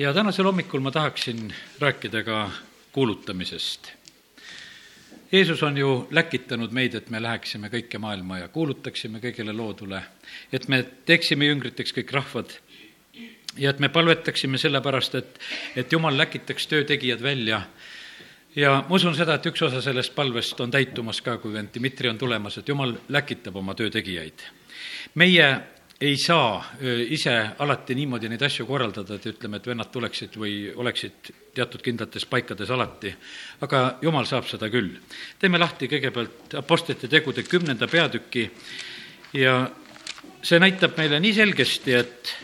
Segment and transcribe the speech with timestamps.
[0.00, 2.50] ja tänasel hommikul ma tahaksin rääkida ka
[2.92, 3.92] kuulutamisest.
[5.32, 10.00] Jeesus on ju läkitanud meid, et me läheksime kõike maailma ja kuulutaksime kõigile loodule,
[10.52, 12.54] et me teeksime jüngriteks kõik rahvad
[13.60, 15.36] ja et me palvetaksime sellepärast, et,
[15.76, 17.60] et Jumal läkitaks töötegijad välja
[18.56, 22.08] ja ma usun seda, et üks osa sellest palvest on täitumas ka, kui vend Dmitri
[22.08, 24.48] on tulemas, et Jumal läkitab oma töötegijaid.
[25.14, 25.50] meie
[26.00, 26.62] ei saa
[27.12, 32.24] ise alati niimoodi neid asju korraldada, et ütleme, et vennad tuleksid või oleksid teatud kindlates
[32.30, 33.12] paikades alati,
[33.60, 34.94] aga jumal saab seda küll.
[35.38, 38.48] teeme lahti kõigepealt Apostlite tegude kümnenda peatüki
[39.36, 39.70] ja
[40.42, 42.34] see näitab meile nii selgesti, et,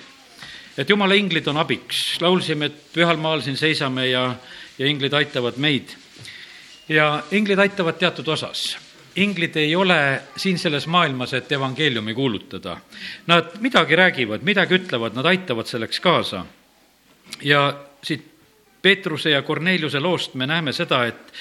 [0.76, 2.20] et jumala inglid on abiks.
[2.20, 4.34] laulsime, et pühal maal siin seisame ja,
[4.78, 5.96] ja inglid aitavad meid.
[6.88, 8.76] ja inglid aitavad teatud osas
[9.16, 12.76] inglid ei ole siin selles maailmas, et evangeeliumi kuulutada.
[13.26, 16.44] Nad midagi räägivad, midagi ütlevad, nad aitavad selleks kaasa.
[17.42, 18.24] ja siit
[18.82, 21.32] Peetruse ja Korneliuse loost me näeme seda, et,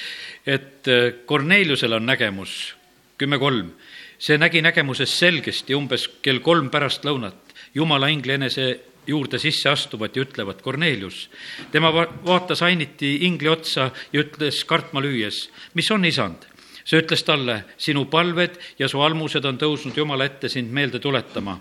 [0.48, 0.88] et
[1.26, 2.76] Korneliusel on nägemus,
[3.18, 3.72] kümme kolm.
[4.20, 10.24] see nägi nägemuses selgesti umbes kell kolm pärastlõunat jumala ingli enese juurde sisse astuvad ja
[10.24, 11.30] ütlevad, Kornelius.
[11.72, 11.94] tema
[12.26, 16.48] vaatas ainiti ingli otsa ja ütles kartma lüües, mis on, isand
[16.86, 21.60] see ütles talle, sinu palved ja su almused on tõusnud Jumala ette sind meelde tuletama.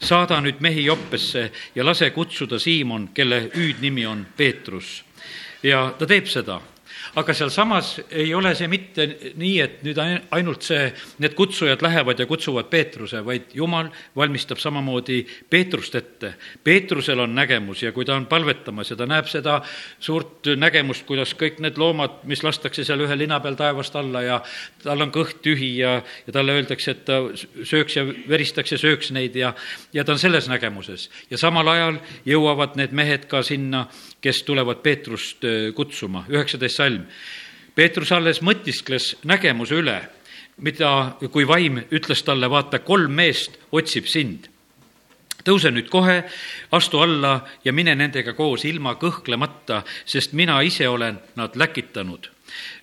[0.00, 5.04] saada nüüd mehi Joppesse ja lase kutsuda Siimon, kelle hüüdnimi on Peetrus.
[5.62, 6.60] ja ta teeb seda
[7.16, 9.06] aga sealsamas ei ole see mitte
[9.38, 10.88] nii, et nüüd ainult see,
[11.22, 15.20] need kutsujad lähevad ja kutsuvad Peetruse, vaid jumal valmistab samamoodi
[15.50, 16.34] Peetrust ette.
[16.64, 19.60] Peetrusel on nägemus ja kui ta on palvetamas ja ta näeb seda
[20.00, 24.40] suurt nägemust, kuidas kõik need loomad, mis lastakse seal ühe lina peal taevast alla ja
[24.82, 27.20] tal on kõht tühi ja, ja talle öeldakse, et ta
[27.64, 29.54] sööks ja veristaks ja sööks neid ja,
[29.92, 31.08] ja ta on selles nägemuses.
[31.30, 33.86] ja samal ajal jõuavad need mehed ka sinna,
[34.20, 37.06] kes tulevad Peetrust äh, kutsuma, üheksateist salm.
[37.74, 39.98] Peetrus alles mõtiskles nägemuse üle,
[40.58, 44.48] mida, kui vaim ütles talle, vaata, kolm meest otsib sind
[45.48, 46.22] tõuse nüüd kohe,
[46.76, 52.30] astu alla ja mine nendega koos ilma kõhklemata, sest mina ise olen nad läkitanud.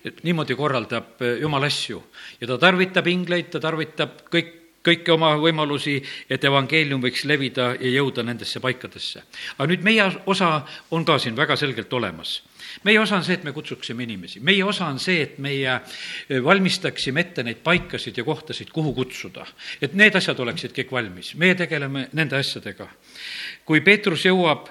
[0.04, 2.02] et niimoodi korraldab äh, Jumal asju
[2.40, 5.96] ja ta tarvitab ingleid, ta tarvitab kõik kõiki oma võimalusi,
[6.30, 9.22] et evangeelium võiks levida ja jõuda nendesse paikadesse.
[9.58, 10.50] aga nüüd meie osa
[10.90, 12.42] on ka siin väga selgelt olemas.
[12.84, 15.80] meie osa on see, et me kutsuksime inimesi, meie osa on see, et meie
[16.44, 19.46] valmistaksime ette neid paikasid ja kohtasid, kuhu kutsuda.
[19.80, 22.88] et need asjad oleksid kõik valmis, meie tegeleme nende asjadega.
[23.64, 24.70] kui Peetrus jõuab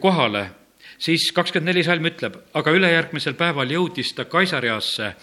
[0.00, 0.50] kohale,
[0.98, 5.14] siis kakskümmend neli salm ütleb, aga ülejärgmisel päeval jõudis ta Kaisariasse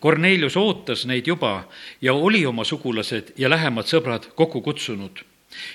[0.00, 1.64] Kornelius ootas neid juba
[2.00, 5.24] ja oli oma sugulased ja lähemad sõbrad kokku kutsunud.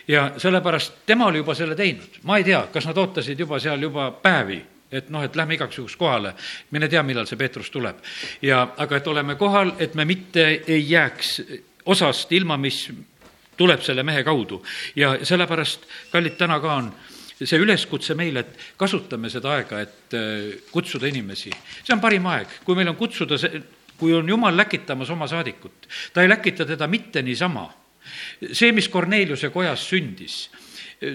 [0.08, 3.82] ja sellepärast tema oli juba selle teinud, ma ei tea, kas nad ootasid juba seal
[3.82, 6.34] juba päevi et noh, et lähme igaks juhuks kohale,
[6.72, 7.98] mine tea, millal see Peetrus tuleb.
[8.42, 11.42] ja aga et oleme kohal, et me mitte ei jääks
[11.86, 12.90] osast ilma, mis
[13.58, 14.64] tuleb selle mehe kaudu.
[14.96, 16.92] ja sellepärast, kallid, täna ka on
[17.44, 21.52] see üleskutse meile, et kasutame seda aega, et äh, kutsuda inimesi.
[21.84, 23.62] see on parim aeg, kui meil on kutsuda see,
[23.98, 27.74] kui on Jumal läkitamas oma saadikut, ta ei läkita teda mitte niisama.
[28.54, 30.50] see, mis Korneliuse kojas sündis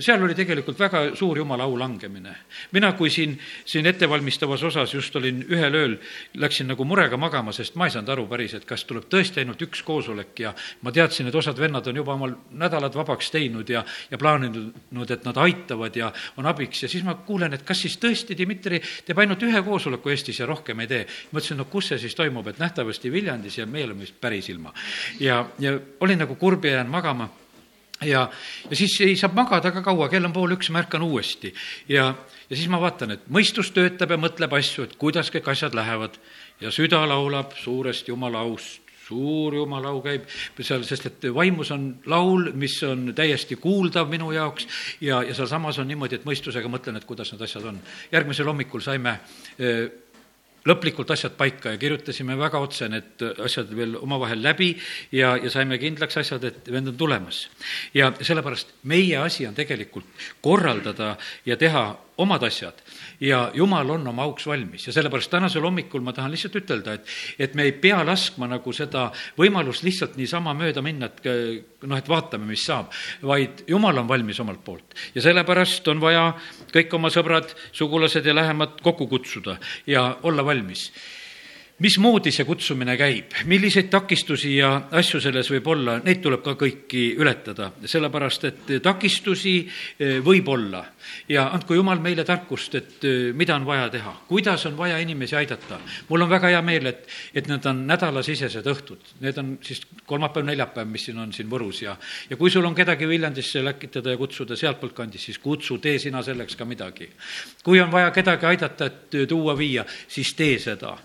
[0.00, 2.34] seal oli tegelikult väga suur jumala au langemine.
[2.72, 5.96] mina, kui siin, siin ettevalmistavas osas just olin ühel ööl,
[6.34, 9.62] läksin nagu murega magama, sest ma ei saanud aru päris, et kas tuleb tõesti ainult
[9.62, 10.52] üks koosolek ja
[10.82, 15.24] ma teadsin, et osad vennad on juba omal nädalad vabaks teinud ja, ja plaaninud, et
[15.24, 19.18] nad aitavad ja on abiks ja siis ma kuulen, et kas siis tõesti Dmitri teeb
[19.18, 21.06] ainult ühe koosoleku Eestis ja rohkem ei tee.
[21.32, 24.74] mõtlesin, no kus see siis toimub, et nähtavasti Viljandis ja me oleme vist päris ilma.
[25.20, 27.30] ja, ja olin nagu kurb ja jään magama
[28.04, 28.30] ja,
[28.70, 31.52] ja siis ei saa magada ka kaua, kell on pool üks, ma ärkan uuesti.
[31.88, 32.14] ja,
[32.50, 36.18] ja siis ma vaatan, et mõistus töötab ja mõtleb asju, et kuidas kõik asjad lähevad.
[36.60, 40.26] ja süda laulab suurest jumala aust, suur jumala au käib
[40.60, 44.68] seal, sest et vaimus on laul, mis on täiesti kuuldav minu jaoks
[45.00, 47.80] ja, ja sealsamas on niimoodi, et mõistusega mõtlen, et kuidas need asjad on.
[48.12, 49.18] järgmisel hommikul saime
[49.58, 49.88] eh,
[50.68, 54.74] lõplikult asjad paika ja kirjutasime väga otse need asjad veel omavahel läbi
[55.12, 57.48] ja, ja saime kindlaks asjad, et vend on tulemas.
[57.94, 60.06] ja sellepärast meie asi on tegelikult
[60.40, 61.16] korraldada
[61.46, 61.84] ja teha
[62.20, 62.80] omad asjad.
[63.20, 64.86] Ja jumal on oma auks valmis.
[64.86, 68.74] Ja sellepärast tänasel hommikul ma tahan lihtsalt ütelda, et, et me ei pea laskma nagu
[68.76, 69.08] seda
[69.38, 71.24] võimalust lihtsalt niisama mööda minna, et
[71.86, 72.90] noh, et vaatame, mis saab,
[73.26, 74.98] vaid jumal on valmis omalt poolt.
[75.14, 76.26] ja sellepärast on vaja
[76.72, 80.90] kõik oma sõbrad, sugulased ja lähemad kokku kutsuda ja olla valmis.
[81.80, 87.06] Mismoodi see kutsumine käib, milliseid takistusi ja asju selles võib olla, neid tuleb ka kõiki
[87.16, 90.82] ületada, sellepärast et takistusi eh, võib olla
[91.28, 95.80] ja andku Jumal meile tarkust, et mida on vaja teha, kuidas on vaja inimesi aidata.
[96.08, 100.46] mul on väga hea meel, et, et need on nädalasisesed õhtud, need on siis kolmapäev,
[100.46, 101.96] neljapäev, mis siin on siin Võrus ja,
[102.30, 106.22] ja kui sul on kedagi Viljandisse läkitada ja kutsuda sealtpoolt kandist, siis kutsu, tee sina
[106.22, 107.10] selleks ka midagi.
[107.64, 110.96] kui on vaja kedagi aidata, et tuua, viia, siis tee seda.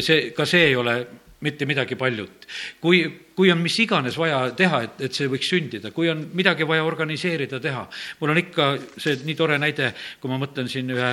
[0.00, 0.96] see, ka see ei ole
[1.42, 2.46] mitte midagi paljut.
[2.80, 3.02] kui,
[3.36, 6.84] kui on mis iganes vaja teha, et, et see võiks sündida, kui on midagi vaja
[6.86, 7.84] organiseerida, teha.
[8.20, 11.12] mul on ikka see nii tore näide, kui ma mõtlen siin ühe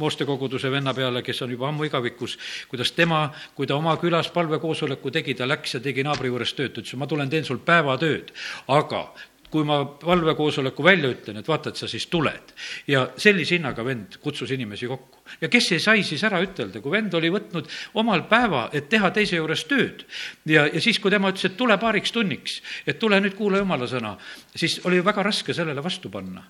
[0.00, 2.38] moostekoguduse venna peale, kes on juba ammu igavikus,
[2.70, 6.74] kuidas tema, kui ta oma külas palvekoosoleku tegi, ta läks ja tegi naabri juures tööd,
[6.74, 8.34] ta ütles, ma tulen teen sul päevatööd,
[8.74, 9.06] aga
[9.54, 12.52] kui ma valvekoosoleku välja ütlen, et vaata, et sa siis tuled.
[12.90, 15.20] ja sellise hinnaga vend kutsus inimesi kokku.
[15.40, 17.70] ja kes ei sai siis ära ütelda, kui vend oli võtnud
[18.02, 20.02] omal päeva, et teha teise juures tööd.
[20.50, 22.56] ja, ja siis, kui tema ütles, et tule paariks tunniks,
[22.86, 24.16] et tule nüüd kuula jumala sõna,
[24.56, 26.42] siis oli ju väga raske sellele vastu panna.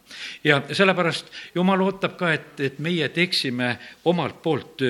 [0.45, 3.75] ja sellepärast jumal ootab ka, et, et meie teeksime
[4.09, 4.89] omalt poolt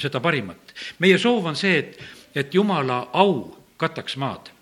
[0.00, 0.74] seda parimat.
[1.04, 2.02] meie soov on see, et,
[2.34, 4.53] et jumala au kataks maad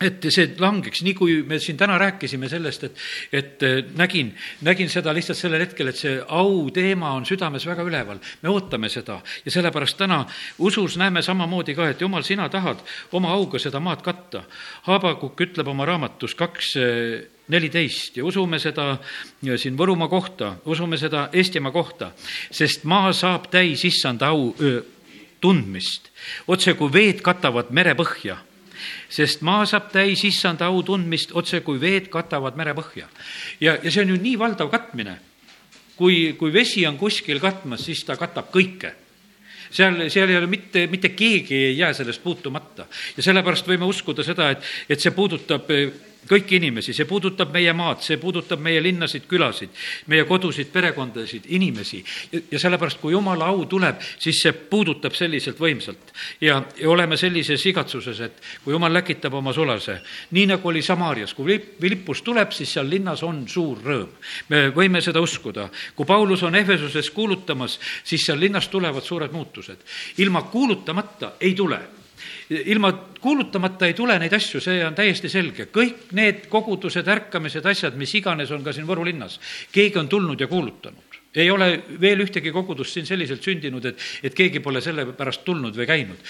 [0.00, 3.02] et see langeks, nii kui me siin täna rääkisime sellest, et,
[3.36, 4.32] et äh, nägin,
[4.64, 8.20] nägin seda lihtsalt sellel hetkel, et see au teema on südames väga üleval.
[8.42, 10.24] me ootame seda ja sellepärast täna
[10.58, 12.80] usus näeme samamoodi ka, et jumal, sina tahad
[13.12, 14.44] oma auga seda maad katta.
[14.88, 18.94] Haabakuk ütleb oma raamatus kaks äh, neliteist ja usume seda
[19.42, 22.12] siin Võrumaa kohta, usume seda Eestimaa kohta,
[22.50, 24.80] sest maa saab täis issanda au öö,
[25.40, 26.10] tundmist,
[26.48, 28.38] otse kui veed katavad merepõhja
[29.08, 33.08] sest maa saab täis issanda au tundmist, otse kui veed katavad merepõhja.
[33.60, 35.18] ja, ja see on ju nii valdav katmine.
[35.96, 38.94] kui, kui vesi on kuskil katmas, siis ta katab kõike
[39.70, 42.86] seal, seal ei ole mitte, mitte keegi ei jää sellest puutumata.
[43.16, 45.70] ja sellepärast võime uskuda seda, et, et see puudutab
[46.28, 49.72] kõiki inimesi, see puudutab meie maad, see puudutab meie linnasid, külasid,
[50.12, 52.02] meie kodusid, perekondasid, inimesi.
[52.50, 56.12] ja sellepärast, kui jumala au tuleb, siis see puudutab selliselt võimsalt.
[56.40, 60.00] ja, ja oleme sellises igatsuses, et kui jumal läkitab oma sulase,
[60.30, 64.10] nii nagu oli Samaarias, kui Philippus tuleb, siis seal linnas on suur rõõm.
[64.48, 65.68] me võime seda uskuda.
[65.94, 69.78] kui Paulus on Ehvesuses kuulutamas, siis seal linnas tulevad suured muutused.
[70.18, 71.99] ilma kuulutamata ei tule
[72.50, 75.68] ilma kuulutamata ei tule neid asju, see on täiesti selge.
[75.72, 79.40] kõik need kogudused, ärkamised, asjad, mis iganes on ka siin Võru linnas,
[79.72, 84.34] keegi on tulnud ja kuulutanud ei ole veel ühtegi kogudust siin selliselt sündinud, et, et
[84.34, 86.24] keegi pole selle pärast tulnud või käinud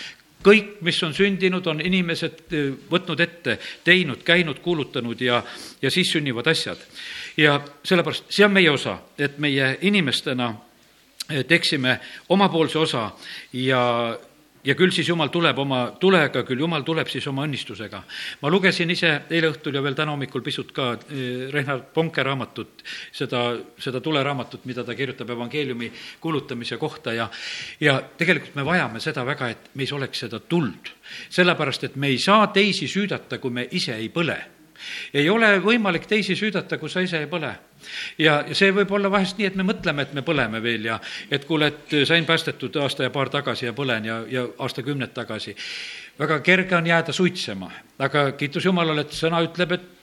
[0.44, 5.42] kõik, mis on sündinud, on inimesed eh, võtnud ette, teinud, käinud, kuulutanud ja,
[5.82, 6.80] ja siis sünnivad asjad.
[7.36, 10.54] ja sellepärast see on meie osa, et meie inimestena
[11.28, 11.98] eh, teeksime
[12.28, 13.10] omapoolse osa
[13.52, 13.82] ja
[14.64, 18.02] ja küll siis Jumal tuleb oma tulega, küll Jumal tuleb siis oma õnnistusega.
[18.42, 22.84] ma lugesin ise eile õhtul ja veel täna hommikul pisut ka eh, Reinhard Ponke raamatut,
[23.12, 27.28] seda, seda tuleraamatut, mida ta kirjutab evangeeliumi kuulutamise kohta ja
[27.80, 30.94] ja tegelikult me vajame seda väga, et meis oleks seda tuld.
[31.28, 34.38] sellepärast, et me ei saa teisi süüdata, kui me ise ei põle
[35.14, 37.52] ei ole võimalik teisi süüdata, kui sa ise ei põle.
[38.18, 40.98] Ja, ja see võib olla vahest nii, et me mõtleme, et me põleme veel ja
[41.30, 45.56] et kuule, et sain päästetud aasta ja paar tagasi ja põlen ja, ja aastakümned tagasi.
[46.18, 49.99] väga kerge on jääda suitsema, aga kiitus Jumalale, et sõna ütleb, et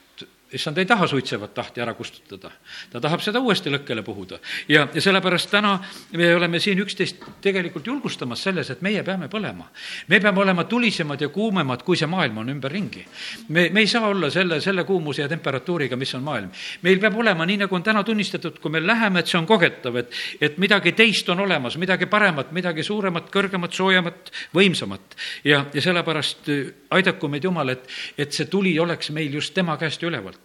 [0.52, 2.52] issand ei taha suitsevat tahti ära kustutada.
[2.92, 4.40] ta tahab seda uuesti lõkkele puhuda.
[4.70, 5.80] ja, ja sellepärast täna
[6.14, 9.68] me oleme siin üksteist tegelikult julgustamas selles, et meie peame põlema.
[10.08, 13.06] me peame olema tulisemad ja kuumemad, kui see maailm on ümberringi.
[13.50, 16.52] me, me ei saa olla selle, selle kuumuse ja temperatuuriga, mis on maailm.
[16.82, 19.96] meil peab olema, nii nagu on täna tunnistatud, kui me läheme, et see on kogetav,
[19.96, 25.20] et, et midagi teist on olemas, midagi paremat, midagi suuremat, kõrgemat, soojemat, võimsamat.
[25.44, 26.48] ja, ja sellepärast
[26.90, 27.88] aidaku meid Jumal, et,
[28.18, 30.38] et see tuli oleks meil just tema käest üleval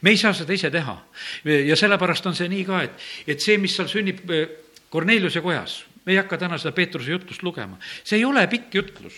[0.00, 0.96] me ei saa seda ise teha.
[1.44, 4.24] ja sellepärast on see nii ka, et, et see, mis seal sünnib
[4.90, 9.16] Korneliuse kojas, me ei hakka täna seda Peetruse jutlust lugema, see ei ole pikk jutlus.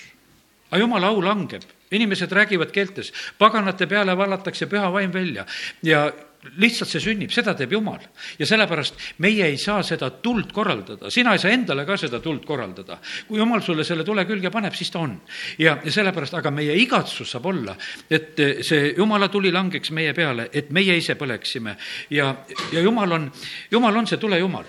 [0.70, 5.46] aga jumala au langeb, inimesed räägivad keeltes, paganate peale vallatakse püha vaim välja
[5.82, 6.10] ja
[6.57, 8.00] lihtsalt see sünnib, seda teeb Jumal.
[8.38, 12.45] ja sellepärast meie ei saa seda tuld korraldada, sina ei saa endale ka seda tuld
[12.47, 12.99] korraldada.
[13.28, 15.21] kui Jumal sulle selle tule külge paneb, siis ta on.
[15.59, 17.76] ja, ja sellepärast, aga meie igatsus saab olla,
[18.11, 21.76] et see Jumala tuli langeks meie peale, et meie ise põleksime
[22.11, 22.35] ja,
[22.73, 23.31] ja Jumal on,
[23.71, 24.64] Jumal on see tulejumal.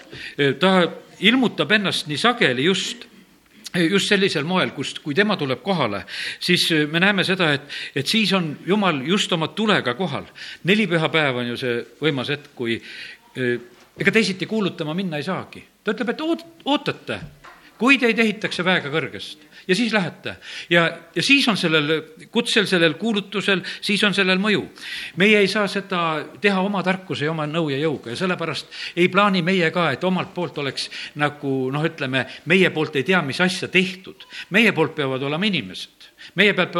[0.60, 0.74] ta
[1.20, 3.10] ilmutab ennast nii sageli just
[3.76, 6.04] just sellisel moel, kust, kui tema tuleb kohale,
[6.40, 10.26] siis äh, me näeme seda, et, et siis on Jumal just oma tulega kohal.
[10.64, 13.60] neli pühapäeva on ju see võimas hetk, kui äh,
[14.00, 15.66] ega teisiti kuulutama minna ei saagi.
[15.84, 17.20] ta ütleb, et oot-, ootate
[17.80, 20.36] kui teid ehitakse väega kõrgest ja siis lähete.
[20.70, 20.86] Ja,
[21.16, 22.02] ja siis on sellel
[22.32, 24.64] kutsel, sellel kuulutusel, siis on sellel mõju.
[25.18, 29.10] meie ei saa seda teha oma tarkuse ja oma nõu ja jõuga ja sellepärast ei
[29.10, 33.42] plaani meie ka, et omalt poolt oleks nagu noh, ütleme, meie poolt ei tea, mis
[33.42, 34.26] asja tehtud.
[34.50, 36.76] meie poolt peavad olema inimesed, meie peab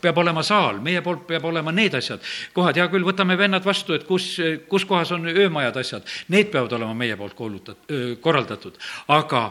[0.00, 2.22] peab olema saal, meie poolt peab olema need asjad,
[2.56, 4.32] kohad, hea küll, võtame vennad vastu, et kus,
[4.68, 7.92] kus kohas on öömajad, asjad, need peavad olema meie poolt kuulutat-,
[8.24, 8.80] korraldatud,
[9.12, 9.44] aga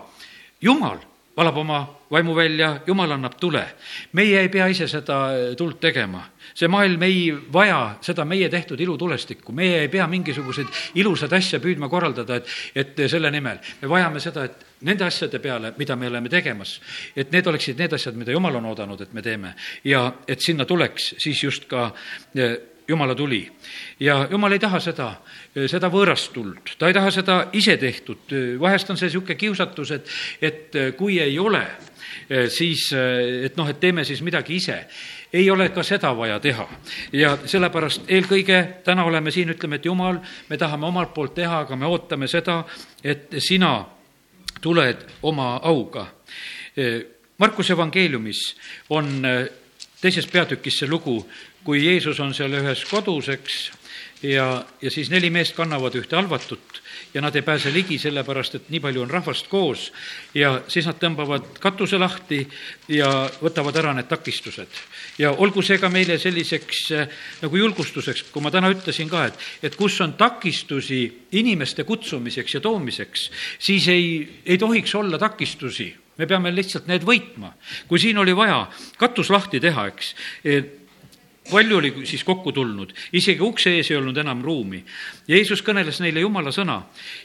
[0.62, 0.98] jumal
[1.39, 1.79] valab oma
[2.12, 3.63] vaimu välja, jumal annab tule.
[4.13, 5.19] meie ei pea ise seda
[5.58, 6.24] tuld tegema.
[6.53, 11.89] see maailm ei vaja seda meie tehtud ilutulestikku, meie ei pea mingisuguseid ilusaid asju püüdma
[11.89, 13.60] korraldada, et, et selle nimel.
[13.81, 16.79] me vajame seda, et nende asjade peale, mida me oleme tegemas,
[17.15, 19.53] et need oleksid need asjad, mida jumal on oodanud, et me teeme.
[19.84, 21.91] ja et sinna tuleks siis just ka
[22.89, 23.43] jumala tuli.
[24.00, 25.10] ja jumal ei taha seda,
[25.67, 30.79] seda võõrast tuld, ta ei taha seda isetehtud, vahest on see niisugune kiusatus, et, et
[30.98, 31.63] kui ei ole,
[32.50, 34.84] siis et noh, et teeme siis midagi ise
[35.34, 36.67] ei ole ka seda vaja teha.
[37.13, 40.19] ja sellepärast eelkõige täna oleme siin, ütleme, et jumal,
[40.50, 42.63] me tahame omalt poolt teha, aga me ootame seda,
[43.03, 43.86] et sina
[44.62, 46.08] tuled oma auga.
[47.38, 48.41] Markuse evangeeliumis
[48.89, 49.22] on
[50.01, 51.22] teises peatükis see lugu,
[51.63, 53.58] kui Jeesus on seal ühes kodus, eks,
[54.24, 56.82] ja, ja siis neli meest kannavad ühte halvatut
[57.13, 59.89] ja nad ei pääse ligi, sellepärast et nii palju on rahvast koos
[60.38, 62.41] ja siis nad tõmbavad katuse lahti
[62.91, 63.10] ja
[63.41, 64.68] võtavad ära need takistused.
[65.18, 67.08] ja olgu see ka meile selliseks äh,
[67.41, 71.01] nagu julgustuseks, kui ma täna ütlesin ka, et, et kus on takistusi
[71.32, 77.54] inimeste kutsumiseks ja toomiseks, siis ei, ei tohiks olla takistusi me peame lihtsalt need võitma.
[77.88, 78.66] kui siin oli vaja
[79.00, 80.14] katus lahti teha, eks,
[81.52, 84.82] palju oli siis kokku tulnud, isegi ukse ees ei olnud enam ruumi.
[85.28, 86.80] Jeesus kõneles neile jumala sõna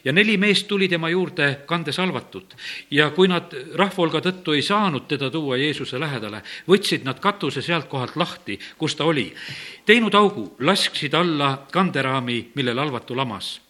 [0.04, 2.56] ja neli meest tuli tema juurde kandes halvatut
[2.90, 7.62] ja kui nad rahva hulga tõttu ei saanud teda tuua Jeesuse lähedale, võtsid nad katuse
[7.62, 9.32] sealt kohalt lahti, kus ta oli.
[9.86, 13.63] teinud augu, lasksid alla kanderaami, millel halvatu lamas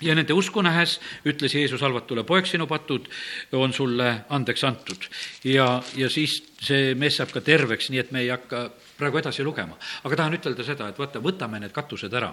[0.00, 3.08] ja nende usku nähes ütles Jeesus halvatule, poeg, sinu patud
[3.56, 5.08] on sulle andeks antud.
[5.44, 9.44] ja, ja siis see mees saab ka terveks, nii et me ei hakka praegu edasi
[9.44, 9.78] lugema.
[10.04, 12.32] aga tahan ütelda seda, et vaata, võtame need katused ära.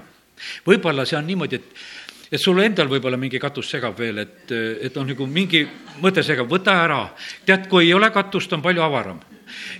[0.67, 1.85] võib-olla see on niimoodi, et
[2.33, 4.51] et sul endal võib-olla mingi katus segab veel, et,
[4.81, 5.67] et on nagu mingi
[6.01, 7.05] mõte segab, võta ära.
[7.45, 9.21] tead, kui ei ole katust, on palju avaram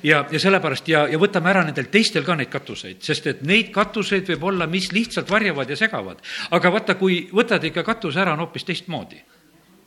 [0.04, 3.72] ja, ja sellepärast ja, ja võtame ära nendel teistel ka neid katuseid, sest et neid
[3.76, 6.22] katuseid võib olla, mis lihtsalt varjavad ja segavad.
[6.52, 9.24] aga vaata, kui võtad ikka katuse ära, on hoopis teistmoodi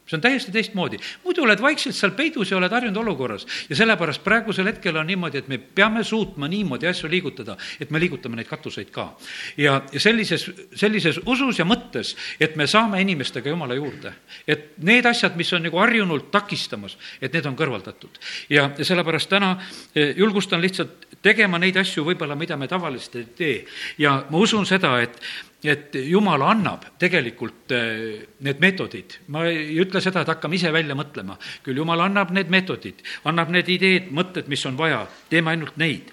[0.06, 0.98] see on täiesti teistmoodi.
[1.24, 3.46] muidu oled vaikselt seal peidus ja oled harjunud olukorras.
[3.68, 8.00] ja sellepärast praegusel hetkel on niimoodi, et me peame suutma niimoodi asju liigutada, et me
[8.00, 9.08] liigutame neid katuseid ka.
[9.56, 14.12] ja, ja sellises, sellises usus ja mõttes, et me saame inimestega Jumala juurde.
[14.46, 18.22] et need asjad, mis on nagu harjunult takistamas, et need on kõrvaldatud.
[18.50, 19.56] ja, ja sellepärast täna
[19.94, 23.58] eh, julgustan lihtsalt tegema neid asju võib-olla, mida me tavaliselt ei tee.
[23.98, 25.18] ja ma usun seda, et
[25.68, 30.96] et jumal annab tegelikult eh, need meetodid, ma ei ütle seda, et hakkame ise välja
[30.98, 35.78] mõtlema, küll jumal annab need meetodid, annab need ideed, mõtted, mis on vaja, teeme ainult
[35.80, 36.12] neid.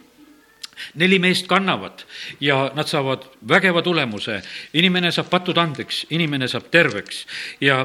[0.97, 2.01] Neli meest kannavad
[2.41, 4.39] ja nad saavad vägeva tulemuse,
[4.73, 7.27] inimene saab patud andeks, inimene saab terveks.
[7.61, 7.83] Ja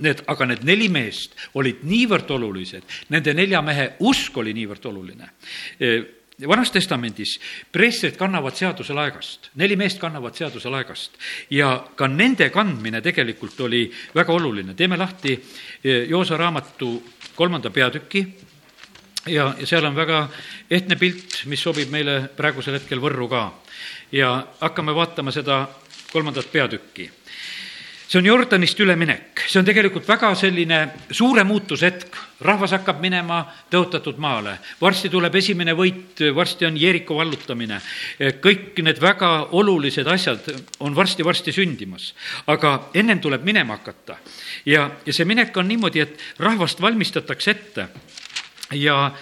[0.00, 5.30] need, aga need neli meest olid niivõrd olulised, nende nelja mehe usk oli niivõrd oluline.
[5.78, 6.00] Eh,
[6.48, 7.38] vanas testamendis
[7.72, 11.18] preestrid kannavad seaduse laegast, neli meest kannavad seaduse laegast
[11.50, 14.74] ja ka nende kandmine tegelikult oli väga oluline.
[14.74, 15.32] teeme lahti
[15.84, 17.02] eh, Joosa raamatu
[17.34, 18.26] kolmanda peatüki
[19.26, 20.28] ja, ja seal on väga
[20.70, 23.52] ehtne pilt, mis sobib meile praegusel hetkel Võrru ka.
[24.12, 25.66] ja hakkame vaatama seda
[26.12, 27.10] kolmandat peatükki
[28.10, 30.80] see on Jordanist üleminek, see on tegelikult väga selline
[31.14, 32.16] suure muutuse hetk.
[32.40, 37.80] rahvas hakkab minema tõotatud maale, varsti tuleb esimene võit, varsti on Jeeriko vallutamine.
[38.42, 40.48] kõik need väga olulised asjad
[40.80, 42.14] on varsti-varsti sündimas,
[42.46, 44.16] aga ennem tuleb minema hakata.
[44.66, 47.88] ja, ja see minek on niimoodi, et rahvast valmistatakse ette.
[48.72, 49.12] Ja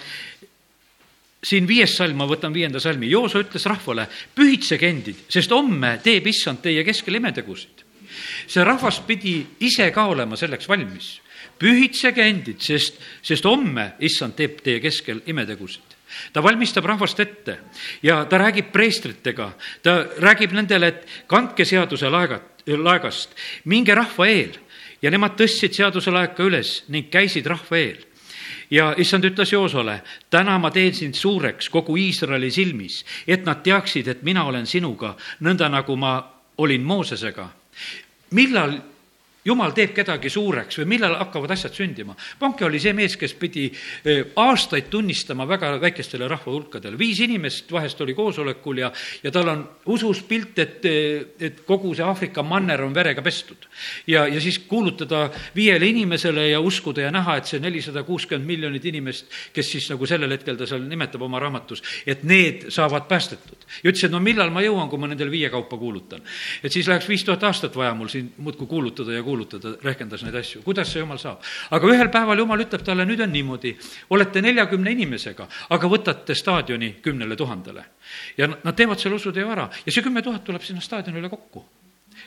[1.43, 6.25] siin viies salm, ma võtan viienda salmi, Jooso ütles rahvale, pühitsege endid, sest homme teeb
[6.27, 7.88] issand teie keskel imetegusid
[8.47, 11.19] see rahvas pidi ise ka olema selleks valmis.
[11.59, 15.95] pühitsege endid, sest, sest homme issand teeb teie keskel imetegusid.
[16.33, 17.57] Ta valmistab rahvast ette
[18.03, 19.51] ja ta räägib preestritega,
[19.83, 24.57] ta räägib nendele, et kandke seaduse laegat, laegast, minge rahva eel.
[25.01, 28.01] Ja nemad tõstsid seaduse laeka üles ning käisid rahva eel.
[28.69, 34.07] Ja issand ütles Joosole, täna ma teen sind suureks kogu Iisraeli silmis, et nad teaksid,
[34.07, 36.19] et mina olen sinuga, nõnda nagu ma
[36.57, 37.47] olin Moosesega
[38.31, 38.81] millal
[39.49, 42.15] jumal teeb kedagi suureks või millal hakkavad asjad sündima.
[42.39, 48.01] Panke oli see mees, kes pidi eh, aastaid tunnistama väga väikestele rahvahulkadele, viis inimest vahest
[48.05, 48.91] oli koosolekul ja,
[49.23, 50.85] ja tal on usus pilt, et,
[51.39, 53.67] et kogu see Aafrika manner on verega pestud.
[54.07, 58.85] ja, ja siis kuulutada viiele inimesele ja uskuda ja näha, et see nelisada kuuskümmend miljonit
[58.85, 63.65] inimest, kes siis nagu sellel hetkel ta seal nimetab oma raamatus, et need saavad päästetud.
[63.83, 66.21] ja ütles, et no millal ma jõuan, kui ma nendele viie kaupa kuulutan.
[66.63, 69.38] et siis läheks viis tuhat aastat vaja mul siin muudkui kuulutada ja kuulutada,
[69.83, 71.43] rehkendas neid asju, kuidas see jumal saab.
[71.71, 73.75] aga ühel päeval jumal ütleb talle, nüüd on niimoodi,
[74.09, 77.85] olete neljakümne inimesega, aga võtate staadioni kümnele tuhandele.
[78.37, 81.65] ja nad teevad selle usuteo ära ja see kümme tuhat tuleb sinna staadionile kokku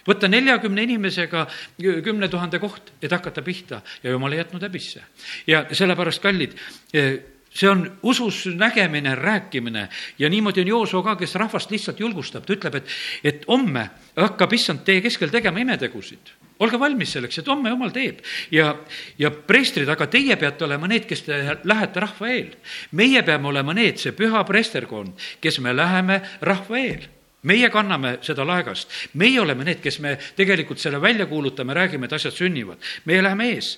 [0.09, 1.47] võtta neljakümne inimesega
[1.79, 5.03] kümne tuhande koht, et hakata pihta ja jumal ei jätnud häbisse.
[5.47, 6.57] ja sellepärast, kallid,
[7.55, 9.89] see on usus nägemine, rääkimine.
[10.19, 12.95] Ja niimoodi on Jooso ka, kes rahvast lihtsalt julgustab, ta ütleb, et,
[13.25, 16.39] et homme hakkab issand teie keskel tegema imetegusid.
[16.63, 18.21] olge valmis selleks, et homme jumal teeb.
[18.55, 18.77] Ja,
[19.19, 22.53] ja preestrid, aga teie peate olema need, kes te lähete rahva eel.
[22.93, 27.09] meie peame olema need, see püha preesterkond, kes me läheme rahva eel.
[27.43, 32.13] Meie kanname seda laegast, meie oleme need, kes me tegelikult selle välja kuulutame, räägime, et
[32.13, 33.75] asjad sünnivad, meie läheme ees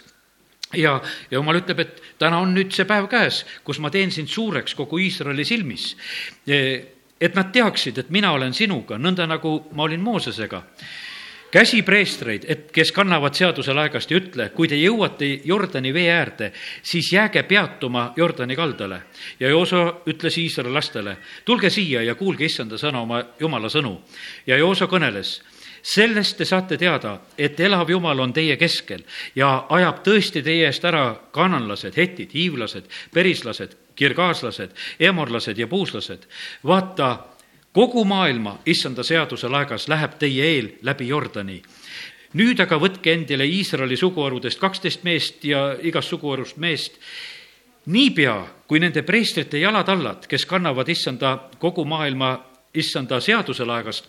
[0.77, 0.99] ja,
[1.31, 4.75] ja jumal ütleb, et täna on nüüd see päev käes, kus ma teen sind suureks
[4.75, 5.97] kogu Iisraeli silmis.
[6.47, 10.63] et nad teaksid, et mina olen sinuga, nõnda nagu ma olin Moosesega
[11.55, 16.51] käsi preestreid, et kes kannavad seaduse laegast ja ütle, kui te jõuate Jordani vee äärde,
[16.83, 19.03] siis jääge peatuma Jordani kaldale.
[19.41, 24.01] ja Jooso ütles Iisraeli lastele, tulge siia ja kuulge issanda sõna, oma jumala sõnu.
[24.47, 25.43] ja Jooso kõneles
[25.85, 29.05] sellest te saate teada, et elav Jumal on teie keskel
[29.37, 36.25] ja ajab tõesti teie eest ära kananlased, hetid, hiivlased, perislased, kirgaaslased, emorlased ja puuslased.
[36.65, 37.19] vaata,
[37.73, 41.63] kogu maailma issanda seaduse laegas läheb teie eel läbi Jordani
[42.35, 46.99] nüüd aga võtke endile Iisraeli suguharudest kaksteist meest ja igast suguharust meest,
[47.87, 48.37] niipea,
[48.67, 52.35] kui nende preestrite jalatallad, kes kannavad issanda kogu maailma
[52.75, 54.09] issanda seaduse laegast,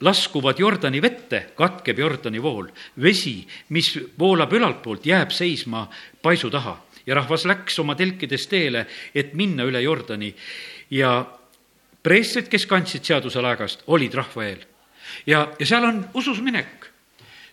[0.00, 2.68] laskuvad Jordani vette, katkeb Jordani vool.
[3.02, 5.88] vesi, mis voolab ülaltpoolt, jääb seisma
[6.22, 6.76] paisu taha
[7.06, 10.34] ja rahvas läks oma telkides teele, et minna üle Jordani
[10.90, 11.24] ja
[12.02, 14.64] preestrid, kes kandsid seaduse laegast, olid rahva eel.
[15.26, 16.89] ja, ja seal on usus minek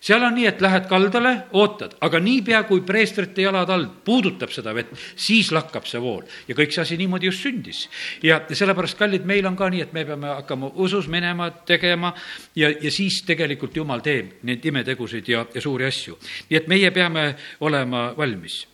[0.08, 4.72] seal on nii, et lähed kaldale, ootad, aga niipea, kui preestrite jalad all puudutab seda
[4.76, 6.24] vett, siis lakkab see vool.
[6.48, 7.84] ja kõik see asi niimoodi just sündis.
[8.24, 12.14] ja, sellepärast, kallid, meil on ka nii, et me peame hakkama usus minema, tegema
[12.56, 16.18] ja, ja siis tegelikult Jumal teeb neid imetegusid ja, ja suuri asju.
[16.48, 18.64] nii et meie peame olema valmis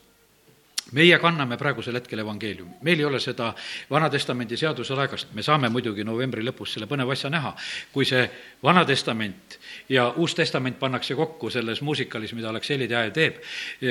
[0.94, 3.51] meie kanname praegusel hetkel evangeeliumi, meil ei ole seda
[3.90, 7.55] Vana-testamendi seaduse laegast, me saame muidugi novembri lõpus selle põneva asja näha,
[7.92, 8.23] kui see
[8.62, 13.40] Vana-testament ja Uus Testament pannakse kokku selles muusikalis, mida Aleksei Teaja teeb,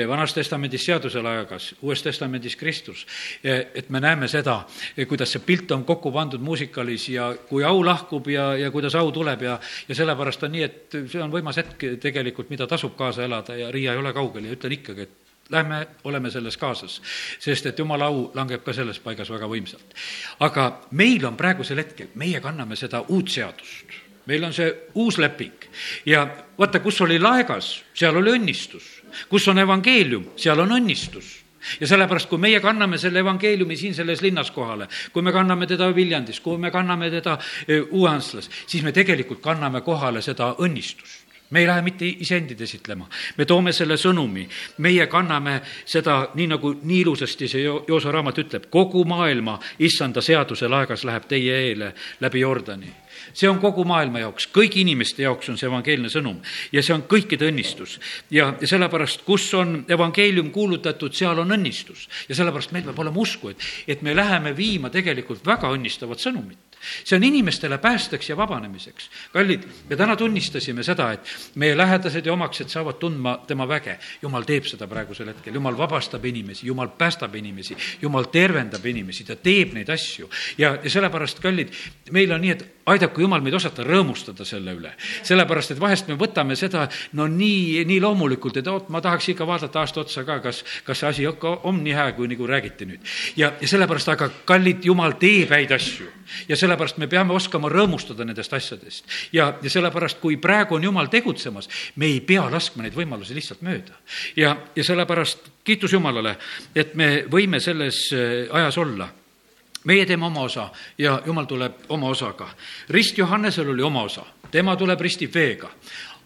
[0.08, 3.06] Vanas Testamendis seaduse laegas, Uues Testamendis Kristus,
[3.44, 4.62] et me näeme seda,
[5.08, 9.12] kuidas see pilt on kokku pandud muusikalis ja kui au lahkub ja, ja kuidas au
[9.12, 13.24] tuleb ja, ja sellepärast on nii, et see on võimas hetk tegelikult, mida tasub kaasa
[13.24, 14.44] elada ja Riia ei ole kaugel.
[14.48, 17.02] Ja ütlen ikkagi, et Lähme, oleme selles kaasas,
[17.38, 19.92] sest et jumala au langeb ka selles paigas väga võimsalt.
[20.40, 23.92] aga meil on praegusel hetkel, meie kanname seda uut seadust,
[24.26, 25.68] meil on see uus leping.
[26.06, 26.26] Ja
[26.58, 28.86] vaata, kus oli laegas, seal oli õnnistus,
[29.28, 31.40] kus on evangeelium, seal on õnnistus.
[31.80, 35.88] Ja sellepärast, kui meie kanname selle evangeeliumi siin selles linnas kohale, kui me kanname teda
[35.96, 41.22] Viljandis, kui me kanname teda eh, Uueantslas, siis me tegelikult kanname kohale seda õnnistust.
[41.50, 43.06] Me ei lähe mitte iseendid esitlema,
[43.38, 44.42] me toome selle sõnumi,
[44.82, 50.68] meie kanname seda, nii nagu nii ilusasti see Joosa raamat ütleb, kogu maailma issanda seaduse
[50.68, 52.90] laegas läheb teie eele läbi Jordani
[53.34, 56.40] see on kogu maailma jaoks, kõigi inimeste jaoks on see evangeelne sõnum.
[56.72, 57.98] Ja see on kõikide õnnistus.
[58.30, 62.08] ja, ja sellepärast, kus on evangeelium kuulutatud, seal on õnnistus.
[62.28, 66.73] Ja sellepärast meil peab olema usku, et, et me läheme viima tegelikult väga õnnistavat sõnumit
[67.04, 69.10] see on inimestele päästeks ja vabanemiseks.
[69.32, 73.98] kallid, me täna tunnistasime seda, et meie lähedased ja omaksed saavad tundma tema väge.
[74.22, 79.36] jumal teeb seda praegusel hetkel, jumal vabastab inimesi, jumal päästab inimesi, jumal tervendab inimesi, ta
[79.36, 80.30] teeb neid asju.
[80.58, 81.72] ja, ja sellepärast, kallid,
[82.10, 84.92] meil on nii, et aidaku jumal meid osata rõõmustada selle üle.
[85.22, 89.46] sellepärast, et vahest me võtame seda no nii, nii loomulikult, et oot, ma tahaks ikka
[89.46, 93.14] vaadata aasta otsa ka, kas, kas see asi on nii hea, kui nagu räägiti nüüd.
[93.36, 96.10] ja, ja sellepärast, aga kallid, jumal teeb häid asju
[96.48, 99.04] ja sellepärast me peame oskama rõõmustada nendest asjadest.
[99.32, 103.62] ja, ja sellepärast, kui praegu on Jumal tegutsemas, me ei pea laskma neid võimalusi lihtsalt
[103.62, 103.94] mööda.
[104.36, 106.36] ja, ja sellepärast kiitus Jumalale,
[106.74, 109.08] et me võime selles äh, ajas olla
[109.84, 112.48] meie teeme oma osa ja Jumal tuleb oma osaga.
[112.88, 115.70] rist Johannesel oli oma osa, tema tuleb ristib veega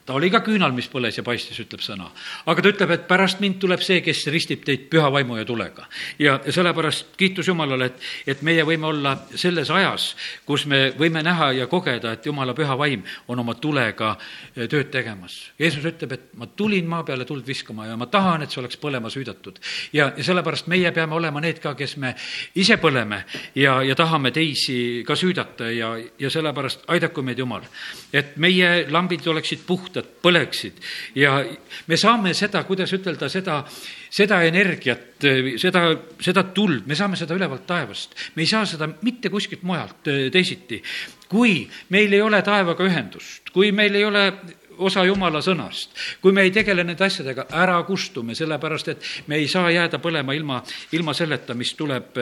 [0.09, 2.07] ta oli ka küünal, mis põles ja paistis, ütleb sõna.
[2.49, 5.85] aga ta ütleb, et pärast mind tuleb see, kes ristib teid püha vaimu ja tulega.
[6.18, 10.14] ja, sellepärast kiitus Jumalale, et, et meie võime olla selles ajas,
[10.49, 14.14] kus me võime näha ja kogeda, et Jumala püha vaim on oma tulega
[14.57, 15.37] eh, tööd tegemas.
[15.61, 18.81] Jeesus ütleb, et ma tulin maa peale tuld viskama ja ma tahan, et see oleks
[18.81, 19.61] põlema süüdatud.
[19.92, 22.14] ja, ja sellepärast meie peame olema need ka, kes me
[22.55, 27.68] ise põleme ja, ja tahame teisi ka süüdata ja, ja sellepärast aidaku meid Jumal.
[28.12, 30.72] et meie lambid oleksid puhtad, puhtad, põleksid.
[31.14, 31.44] ja
[31.87, 33.64] me saame seda, kuidas ütelda, seda,
[34.11, 35.24] seda energiat,
[35.58, 35.84] seda,
[36.20, 38.14] seda tuld, me saame seda ülevalt taevast.
[38.34, 40.82] me ei saa seda mitte kuskilt mujalt teisiti.
[41.28, 44.32] kui meil ei ole taevaga ühendust, kui meil ei ole
[44.78, 45.90] osa Jumala sõnast.
[46.20, 50.34] kui me ei tegele nende asjadega, ära kustume, sellepärast et me ei saa jääda põlema
[50.34, 52.16] ilma, ilma selleta, mis tuleb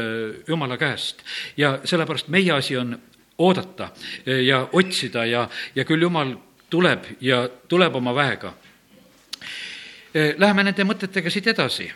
[0.49, 1.23] Jumala käest.
[1.57, 2.99] ja sellepärast meie asi on
[3.39, 3.91] oodata
[4.25, 6.37] ja otsida ja, ja küll Jumal
[6.71, 8.53] tuleb ja tuleb oma väega.
[10.39, 11.87] Läheme nende mõtetega siit edasi.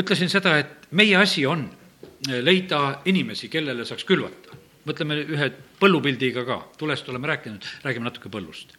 [0.00, 1.66] Ütlesin seda, et meie asi on
[2.42, 4.56] leida inimesi, kellele saaks külvata.
[4.80, 5.46] mõtleme ühe
[5.78, 8.72] põllupildiga ka, tulest oleme rääkinud, räägime natuke põllust.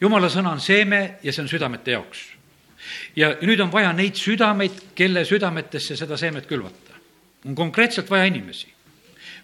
[0.00, 2.18] jumala sõna on seeme ja see on südamete jaoks.
[3.16, 6.94] ja nüüd on vaja neid südameid, kelle südametesse seda seemet külvata.
[7.44, 8.72] on konkreetselt vaja inimesi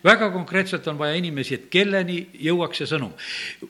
[0.07, 3.13] väga konkreetselt on vaja inimesi, et kelleni jõuaks see sõnum.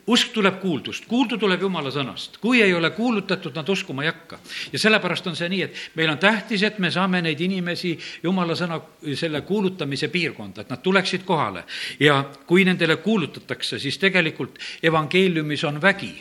[0.06, 4.38] usk tuleb kuuldust, kuuldu tuleb jumala sõnast, kui ei ole kuulutatud, nad uskuma ei hakka.
[4.72, 8.54] ja sellepärast on see nii, et meil on tähtis, et me saame neid inimesi jumala
[8.54, 8.80] sõna,
[9.14, 11.64] selle kuulutamise piirkonda, et nad tuleksid kohale.
[12.00, 16.14] ja kui nendele kuulutatakse, siis tegelikult evangeeliumis on vägi.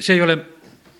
[0.00, 0.38] see ei ole,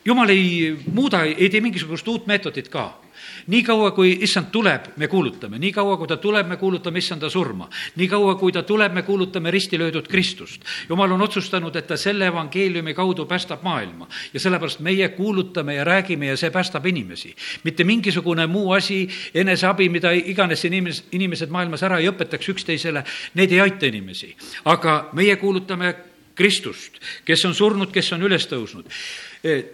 [0.05, 3.08] jumal ei muuda, ei tee mingisugust uut meetodit ka
[3.46, 7.31] nii kaua, kui issand tuleb, me kuulutame, nii kaua, kui ta tuleb, me kuulutame issanda
[7.31, 7.68] surma.
[7.96, 10.62] nii kaua, kui ta tuleb, me kuulutame risti löödud Kristust.
[10.88, 15.85] jumal on otsustanud, et ta selle evangeeliumi kaudu päästab maailma ja sellepärast meie kuulutame ja
[15.85, 17.37] räägime ja see päästab inimesi.
[17.64, 23.05] mitte mingisugune muu asi, eneseabi, mida iganes siin inimesed, inimesed maailmas ära ei õpetaks üksteisele,
[23.35, 24.37] need ei aita inimesi.
[24.64, 25.94] aga meie kuulutame
[26.38, 28.87] Kristust, kes on surnud, kes on üles tõusnud.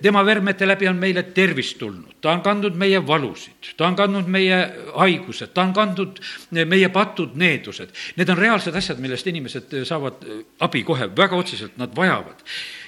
[0.05, 4.29] Tema vermete läbi on meile tervist tulnud, ta on kandnud meie valusid, ta on kandnud
[4.33, 4.59] meie
[4.92, 6.20] haigused, ta on kandnud
[6.57, 7.94] meie patud, needused.
[8.16, 10.24] Need on reaalsed asjad, millest inimesed saavad
[10.64, 12.44] abi kohe, väga otseselt nad vajavad.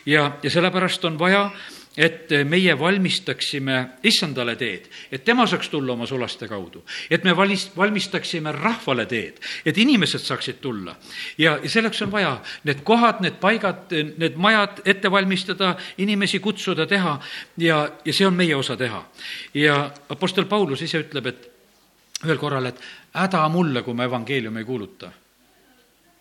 [0.07, 1.51] ja, ja sellepärast on vaja
[1.97, 6.85] et meie valmistaksime issandale teed, et tema saaks tulla oma sulaste kaudu.
[7.11, 10.97] et me valis-, valmistaksime rahvale teed, et inimesed saaksid tulla.
[11.39, 16.87] ja, ja selleks on vaja need kohad, need paigad, need majad ette valmistada, inimesi kutsuda,
[16.87, 17.19] teha
[17.59, 19.05] ja, ja see on meie osa teha.
[19.55, 21.53] ja Apostel Paulus ise ütleb, et
[22.25, 22.81] ühel korral, et
[23.15, 25.13] häda mulle, kui ma evangeeliumi ei kuuluta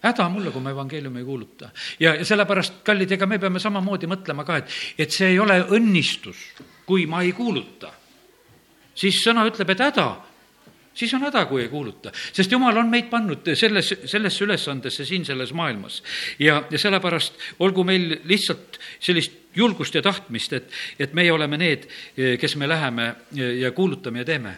[0.03, 1.69] häda mulle, kui ma evangeeliumi ei kuuluta.
[1.99, 5.59] ja, ja sellepärast, kallid, ega me peame samamoodi mõtlema ka, et, et see ei ole
[5.77, 6.41] õnnistus,
[6.85, 7.91] kui ma ei kuuluta.
[8.95, 10.09] siis sõna ütleb, et häda,
[10.95, 12.11] siis on häda, kui ei kuuluta.
[12.33, 16.03] sest jumal on meid pannud selles, sellesse ülesandesse siin selles maailmas.
[16.39, 21.87] ja, ja sellepärast olgu meil lihtsalt sellist julgust ja tahtmist, et, et meie oleme need,
[22.39, 24.57] kes me läheme ja kuulutame ja teeme.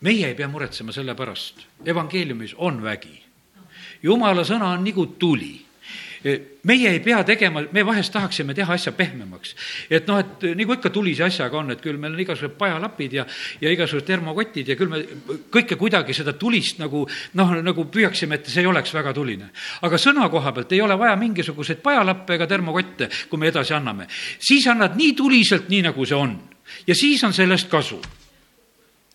[0.00, 3.29] meie ei pea muretsema selle pärast, evangeeliumis on vägi
[4.02, 5.58] jumala sõna on nagu tuli
[6.62, 9.54] meie ei pea tegema, me vahest tahaksime teha asja pehmemaks.
[9.90, 13.24] et noh, et nagu ikka tulise asjaga on, et küll meil on igasugused pajalapid ja,
[13.60, 15.00] ja igasugused termokotid ja küll me
[15.50, 17.06] kõike kuidagi seda tulist nagu
[17.40, 19.48] noh, nagu püüaksime, et see ei oleks väga tuline.
[19.80, 24.06] aga sõna koha pealt ei ole vaja mingisuguseid pajalappe ega termokotte, kui me edasi anname.
[24.38, 26.36] siis annad nii tuliselt, nii nagu see on.
[26.86, 28.00] ja siis on sellest kasu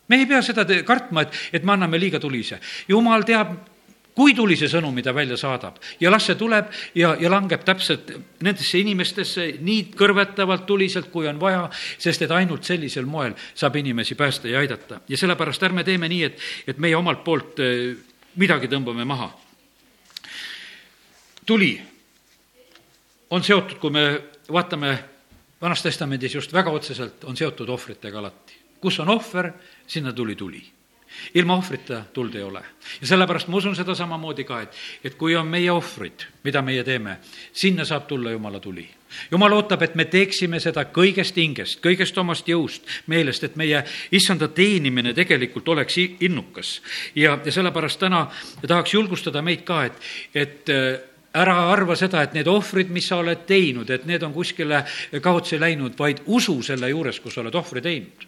[0.07, 2.59] me ei pea seda kartma, et, et me anname liiga tulise.
[2.89, 3.74] jumal teab
[4.15, 8.11] kui tuli see sõnum, mida välja saadab ja las see tuleb ja, ja langeb täpselt
[8.45, 11.67] nendesse inimestesse nii kõrvetavalt, tuliselt, kui on vaja,
[12.01, 15.01] sest et ainult sellisel moel saab inimesi päästa ja aidata.
[15.07, 17.95] ja sellepärast ärme teeme nii, et, et meie omalt poolt eh,
[18.35, 19.29] midagi tõmbame maha.
[21.45, 21.73] tuli
[23.29, 24.05] on seotud, kui me
[24.51, 24.97] vaatame
[25.61, 28.61] Vanas Testamendis just väga otseselt, on seotud ohvritega alati.
[28.79, 29.51] kus on ohver,
[29.87, 30.74] sinna tuli tuli
[31.33, 32.61] ilma ohvrita tuld ei ole.
[33.01, 36.83] ja sellepärast ma usun seda samamoodi ka, et, et kui on meie ohvrid, mida meie
[36.83, 37.17] teeme,
[37.53, 38.87] sinna saab tulla Jumala tuli.
[39.31, 44.47] Jumal ootab, et me teeksime seda kõigest hingest, kõigest omast jõust, meelest, et meie issanda
[44.47, 46.81] teenimine tegelikult oleks innukas.
[47.15, 48.27] ja, ja sellepärast täna
[48.67, 50.01] tahaks julgustada meid ka, et,
[50.33, 50.73] et
[51.35, 54.81] ära arva seda, et need ohvrid, mis sa oled teinud, et need on kuskile
[55.23, 58.27] kaotsi läinud, vaid usu selle juures, kus sa oled ohvri teinud.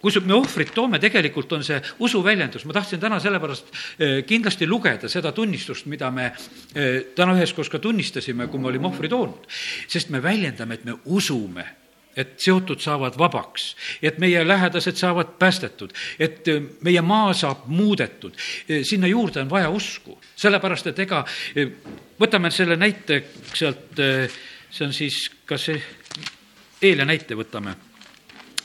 [0.00, 4.66] kui me ohvrit toome, tegelikult on see usu väljendus, ma tahtsin täna sellepärast eh, kindlasti
[4.66, 9.44] lugeda seda tunnistust, mida me eh, täna üheskoos ka tunnistasime, kui me olime ohvri toonud.
[9.88, 11.66] sest me väljendame, et me usume
[12.16, 18.34] et seotud saavad vabaks, et meie lähedased saavad päästetud, et äh, meie maa saab muudetud.
[18.34, 21.70] Äh, sinna juurde on vaja usku, sellepärast et ega äh,
[22.20, 23.22] võtame selle näite
[23.54, 23.94] sealt,
[24.70, 25.80] see on siis, kas see,
[26.82, 27.74] eile näite võtame,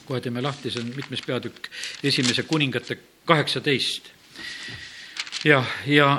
[0.05, 1.69] kohe teeme lahti, see on mitmes peatükk,
[2.03, 4.11] esimese kuningate kaheksateist.
[5.45, 6.09] ja, ja,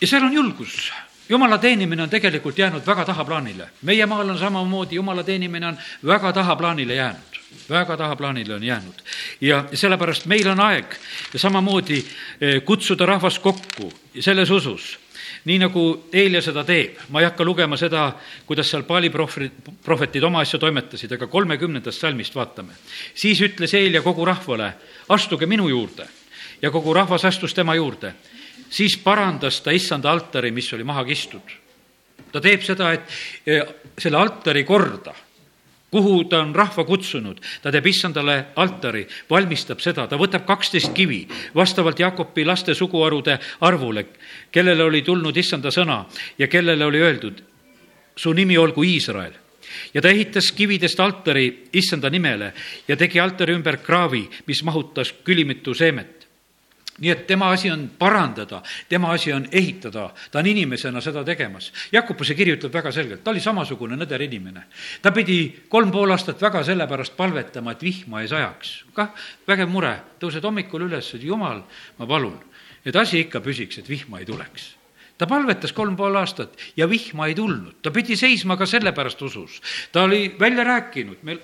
[0.00, 0.90] ja seal on julgus
[1.28, 3.68] jumala teenimine on tegelikult jäänud väga tahaplaanile.
[3.82, 8.94] meie maal on samamoodi, jumala teenimine on väga tahaplaanile jäänud, väga tahaplaanile on jäänud.
[9.40, 10.94] ja sellepärast meil on aeg
[11.36, 12.04] samamoodi
[12.40, 14.98] eh, kutsuda rahvas kokku selles usus
[15.44, 18.12] nii nagu Eelia seda teeb, ma ei hakka lugema seda,
[18.46, 22.72] kuidas seal Paali prohvetid, prohvetid oma asja toimetasid, aga kolmekümnendast salmist vaatame.
[23.14, 24.72] siis ütles Eelia kogu rahvale,
[25.08, 26.08] astuge minu juurde
[26.62, 28.14] ja kogu rahvas astus tema juurde
[28.70, 31.54] siis parandas ta issanda altari, mis oli maha kistud.
[32.32, 33.00] ta teeb seda, et
[33.46, 33.60] e,
[33.98, 35.14] selle altari korda,
[35.90, 41.22] kuhu ta on rahva kutsunud, ta teeb issandale altari, valmistab seda, ta võtab kaksteist kivi
[41.54, 44.06] vastavalt Jakobi laste suguharude arvule,
[44.52, 46.04] kellele oli tulnud issanda sõna
[46.38, 47.42] ja kellele oli öeldud,
[48.16, 49.32] su nimi olgu Iisrael
[49.94, 52.52] ja ta ehitas kividest altari issanda nimele
[52.88, 56.25] ja tegi altari ümber kraavi, mis mahutas külimitu seemet
[56.98, 61.70] nii et tema asi on parandada, tema asi on ehitada, ta on inimesena seda tegemas.
[61.92, 64.64] Jakobuse kiri ütleb väga selgelt, ta oli samasugune nõder inimene.
[65.02, 68.84] ta pidi kolm pool aastat väga sellepärast palvetama, et vihma ei sajaks.
[68.94, 69.12] kah,
[69.46, 71.62] vägev mure, tõused hommikul üles, et jumal,
[71.98, 72.38] ma palun,
[72.84, 74.76] et asi ikka püsiks, et vihma ei tuleks
[75.18, 79.60] ta palvetas kolm pool aastat ja vihma ei tulnud, ta pidi seisma ka sellepärast usus.
[79.92, 81.40] ta oli välja rääkinud, meil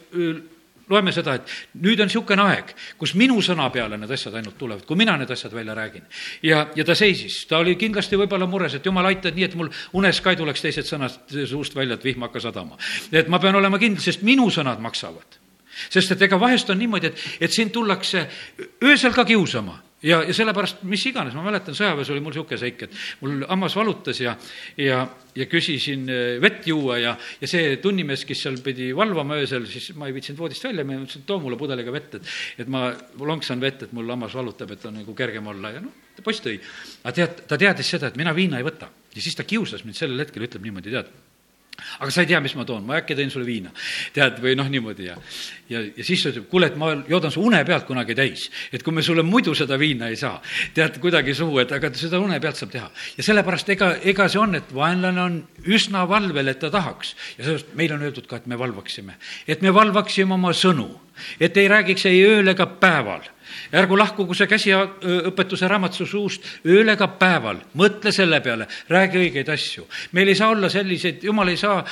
[0.90, 4.85] loeme seda, et nüüd on niisugune aeg, kus minu sõna peale need asjad ainult tulevad,
[4.88, 6.03] kui mina need asjad välja räägin.
[6.42, 9.71] ja, ja ta seisis, ta oli kindlasti võib-olla mures, et jumal, aita nii, et mul
[9.92, 12.79] unes ka ei tuleks teised sõnad suust välja, et vihm hakka sadama.
[13.12, 15.38] et ma pean olema kindel, sest minu sõnad maksavad.
[15.88, 18.29] sest et ega vahest on niimoodi, et, et sind tullakse
[18.83, 22.85] öösel ka kiusama ja, ja sellepärast mis iganes, ma mäletan, sõjaväes oli mul niisugune seik,
[22.87, 24.35] et mul hammas valutas ja,
[24.81, 25.03] ja,
[25.38, 29.93] ja küsisin äh, vett juua ja, ja see tunnimees, kes seal pidi valvama öösel, siis
[29.99, 32.33] ma ei viitsinud voodist välja, ma ütlesin, too mulle pudeliga vett, et,
[32.65, 32.88] et ma
[33.21, 36.59] lonksan vett, et mul hammas valutab, et on nagu kergem olla ja noh, poiss tõi.
[37.03, 39.99] aga tead, ta teadis seda, et mina viina ei võta ja siis ta kiusas mind
[39.99, 41.11] sellel hetkel, ütleb niimoodi, tead
[41.99, 43.73] aga sa ei tea, mis ma toon, ma äkki tõin sulle viina.
[44.12, 45.16] tead, või noh, niimoodi ja,
[45.71, 48.49] ja, ja siis ta ütleb, kuule, et ma joodan su une pealt kunagi täis.
[48.73, 50.40] et kui me sulle muidu seda viina ei saa,
[50.75, 52.90] tead, kuidagi suhu, et aga seda une pealt saab teha.
[53.18, 57.14] ja sellepärast ega, ega see on, et vaenlane on üsna valvel, et ta tahaks.
[57.38, 59.18] ja sellest meil on öeldud ka, et me valvaksime.
[59.47, 60.88] et me valvaksime oma sõnu,
[61.40, 63.29] et ei räägiks ei ööl ega päeval
[63.73, 69.53] ärgu lahkugu see käsiõpetuse raamat su suust ööl ega päeval, mõtle selle peale, räägi õigeid
[69.53, 69.87] asju.
[70.12, 71.85] meil ei saa olla selliseid, jumal ei saa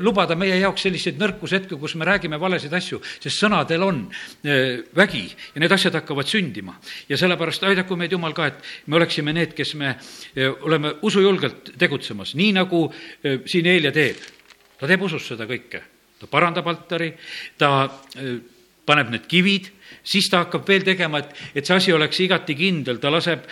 [0.00, 4.04] lubada meie jaoks selliseid nõrkushetki, kus me räägime valesid asju, sest sõnadel on
[4.96, 5.24] vägi
[5.54, 6.76] ja need asjad hakkavad sündima.
[7.08, 9.96] ja sellepärast aidaku meid Jumal ka, et me oleksime need, kes me
[10.62, 12.86] oleme usujulgelt tegutsemas, nii nagu
[13.46, 14.16] siin Eelia teeb.
[14.78, 15.82] ta teeb usus seda kõike,
[16.20, 17.12] ta parandab altari,
[17.58, 17.88] ta
[18.86, 19.70] paneb need kivid
[20.04, 23.46] siis ta hakkab veel tegema, et, et see asi oleks igati kindel, ta laseb,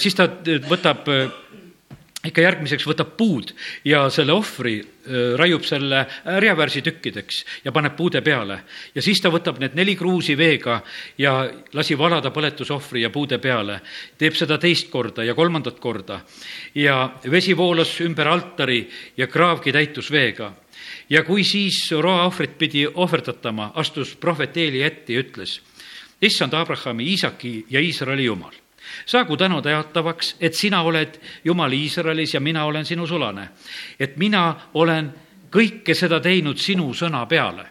[0.00, 0.28] siis ta
[0.68, 1.08] võtab
[2.22, 3.50] ikka järgmiseks võtab puud
[3.88, 4.76] ja selle ohvri
[5.38, 8.60] raiub selle härjavärsi tükkideks ja paneb puude peale.
[8.94, 10.78] ja siis ta võtab need neli kruusi veega
[11.18, 11.32] ja
[11.74, 13.80] lasi valada põletusohvri ja puude peale.
[14.18, 16.20] teeb seda teist korda ja kolmandat korda.
[16.74, 20.52] ja vesi voolas ümber altari ja kraavgi täitus veega
[21.10, 25.60] ja kui siis roaohvrit pidi ohverdatama, astus prohvet Eeli ette ja ütles
[26.22, 28.52] issand Abrahami, Iisaki ja Iisraeli Jumal.
[29.06, 33.48] saagu tänu teatavaks, et sina oled Jumal Iisraelis ja mina olen sinu sulane.
[34.00, 35.14] et mina olen
[35.50, 37.66] kõike seda teinud sinu sõna peale.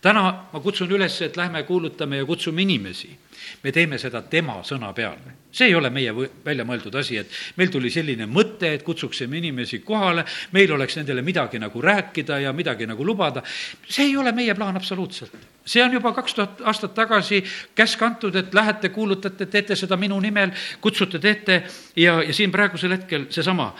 [0.00, 3.18] Täna ma kutsun üles, et lähme kuulutame ja kutsume inimesi
[3.62, 5.34] me teeme seda tema sõna peale.
[5.56, 6.12] see ei ole meie
[6.44, 11.22] välja mõeldud asi, et meil tuli selline mõte, et kutsuksime inimesi kohale, meil oleks nendele
[11.22, 13.42] midagi nagu rääkida ja midagi nagu lubada.
[13.88, 15.32] see ei ole meie plaan absoluutselt.
[15.64, 20.20] see on juba kaks tuhat aastat tagasi käsk antud, et lähete, kuulutate, teete seda minu
[20.20, 21.62] nimel, kutsute, teete
[21.96, 23.74] ja, ja siin praegusel hetkel seesama.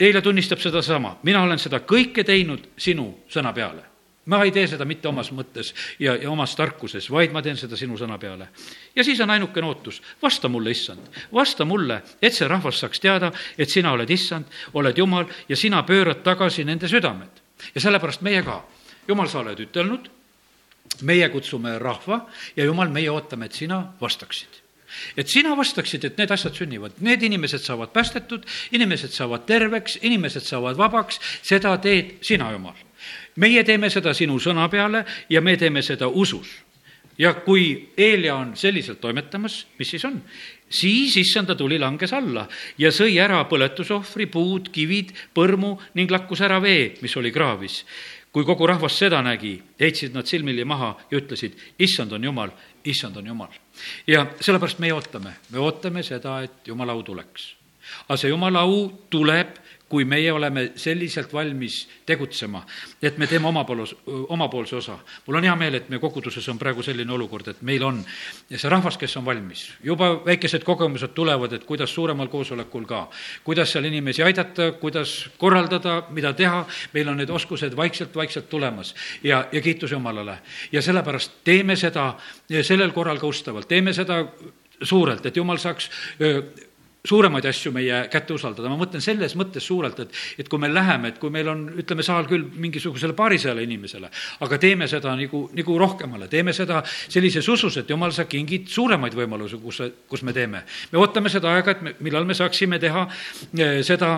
[0.00, 3.95] Eile tunnistab sedasama, mina olen seda kõike teinud sinu sõna peale
[4.26, 7.78] ma ei tee seda mitte omas mõttes ja, ja omas tarkuses, vaid ma teen seda
[7.78, 8.48] sinu sõna peale.
[8.96, 13.32] ja siis on ainukene ootus, vasta mulle, issand, vasta mulle, et see rahvas saaks teada,
[13.58, 17.42] et sina oled issand, oled jumal ja sina pöörad tagasi nende südamed.
[17.74, 18.62] ja sellepärast meie ka,
[19.08, 20.10] jumal, sa oled ütelnud,
[21.02, 24.62] meie kutsume rahva ja jumal, meie ootame, et sina vastaksid.
[25.18, 30.46] Et sina vastaksid, et need asjad sünnivad, need inimesed saavad päästetud, inimesed saavad terveks, inimesed
[30.46, 32.85] saavad vabaks, seda teed sina, Jumal
[33.36, 36.62] meie teeme seda sinu sõna peale ja me teeme seda usus.
[37.18, 40.20] ja kui Eelia on selliselt toimetamas, mis siis on?
[40.68, 42.46] siis issanda tuli langes alla
[42.78, 47.84] ja sõi ära põletusohvri, puud, kivid, põrmu ning lakkus ära vee, mis oli kraavis.
[48.32, 52.50] kui kogu rahvas seda nägi, heitsid nad silmili maha ja ütlesid, issand on jumal,
[52.84, 53.52] issand on jumal.
[54.06, 57.54] ja sellepärast meie ootame, me ootame seda, et jumala au tuleks.
[58.08, 59.56] Aga see jumala au tuleb
[59.88, 62.64] kui meie oleme selliselt valmis tegutsema,
[63.02, 64.98] et me teeme omapoolus, omapoolse osa.
[65.26, 68.02] mul on hea meel, et meie koguduses on praegu selline olukord, et meil on
[68.50, 69.72] see rahvas, kes on valmis.
[69.84, 73.08] juba väikesed kogemused tulevad, et kuidas suuremal koosolekul ka,
[73.44, 79.46] kuidas seal inimesi aidata, kuidas korraldada, mida teha, meil on need oskused vaikselt-vaikselt tulemas ja,
[79.52, 80.38] ja kiitus Jumalale.
[80.72, 82.16] ja sellepärast teeme seda
[82.62, 84.24] sellel korral ka ustavalt, teeme seda
[84.82, 85.90] suurelt, et Jumal saaks
[87.06, 91.12] suuremaid asju meie kätte usaldada, ma mõtlen selles mõttes suurelt, et, et kui me läheme,
[91.12, 94.10] et kui meil on, ütleme, saal küll mingisugusele paarisajale inimesele,
[94.46, 99.16] aga teeme seda nagu, nagu rohkemale, teeme seda sellises usus, et jumal, sa kingid suuremaid
[99.16, 100.64] võimalusi, kus, kus me teeme.
[100.92, 104.16] me ootame seda aega, et me, millal me saaksime teha eh, seda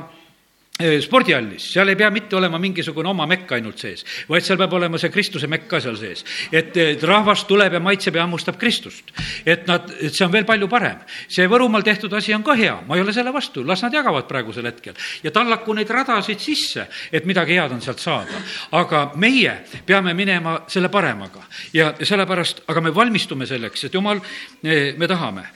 [0.78, 4.98] spordihallis, seal ei pea mitte olema mingisugune oma mekk ainult sees, vaid seal peab olema
[5.00, 6.22] see Kristuse mekk ka seal sees.
[6.54, 9.10] et, rahvas tuleb ja maitseb ja hammustab Kristust.
[9.44, 11.00] et nad, et see on veel palju parem.
[11.28, 14.28] see Võrumaal tehtud asi on ka hea, ma ei ole selle vastu, las nad jagavad
[14.30, 14.94] praegusel hetkel.
[15.22, 18.38] ja tallaku neid radasid sisse, et midagi head on sealt saada.
[18.70, 24.22] aga meie peame minema selle paremaga ja sellepärast, aga me valmistume selleks, et jumal,
[24.62, 25.48] me tahame.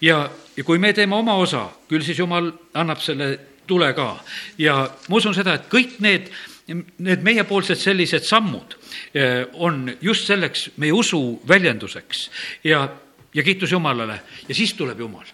[0.00, 4.08] ja, ja kui me teeme oma osa, küll siis jumal annab selle tule ka.
[4.58, 4.74] ja
[5.08, 6.30] ma usun seda, et kõik need,
[7.04, 8.76] need meiepoolsed sellised sammud
[9.14, 12.28] eh, on just selleks meie usu väljenduseks.
[12.64, 12.86] Ja,
[13.34, 14.20] ja kiitus Jumalale.
[14.48, 15.26] Ja siis tuleb Jumal.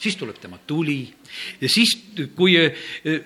[0.00, 1.02] Siis tuleb tema tuli.
[1.60, 1.92] Ja siis,
[2.34, 2.72] kui, eh,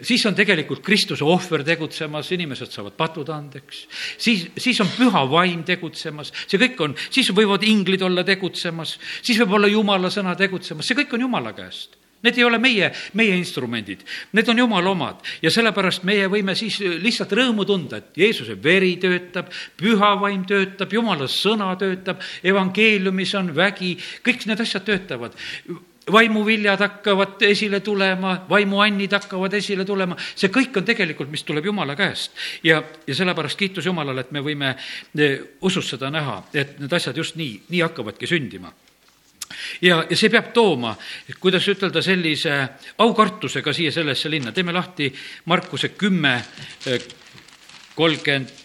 [0.03, 3.85] siis on tegelikult Kristuse ohver tegutsemas, inimesed saavad patud andeks,
[4.19, 9.39] siis, siis on püha vaim tegutsemas, see kõik on, siis võivad inglid olla tegutsemas, siis
[9.45, 12.89] võib olla Jumala sõna tegutsemas, see kõik on Jumala käest Need ei ole meie,
[13.21, 14.01] meie instrumendid,
[14.33, 15.21] need on Jumala omad.
[15.45, 20.93] Ja sellepärast meie võime siis lihtsalt rõõmu tunda, et Jeesuse veri töötab, püha vaim töötab,
[20.97, 25.37] Jumala sõna töötab, evangeeliumis on vägi, kõik need asjad töötavad.
[26.13, 31.97] Vaimuviljad hakkavad esile tulema, vaimuannid hakkavad esile tulema, see kõik on tegelikult, mis tuleb Jumala
[31.97, 32.33] käest.
[32.65, 37.17] ja, ja sellepärast kiitus Jumalale, et me võime eh, usus seda näha, et need asjad
[37.17, 38.73] just nii, nii hakkavadki sündima
[39.83, 40.95] ja, ja see peab tooma,
[41.41, 42.57] kuidas ütelda, sellise
[43.05, 45.11] aukartusega siia sellesse linna, teeme lahti
[45.51, 46.37] Markuse kümme,
[46.87, 47.09] eh,
[47.95, 48.61] kolmkümmend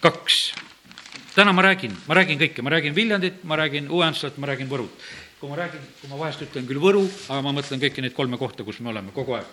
[0.00, 0.54] kaks.
[1.34, 4.92] täna ma räägin, ma räägin kõike, ma räägin Viljandit, ma räägin Uuenslat, ma räägin Võrut.
[5.40, 8.38] kui ma räägin, kui ma vahest ütlen küll Võru, aga ma mõtlen kõiki neid kolme
[8.38, 9.46] kohta, kus me oleme kogu aeg.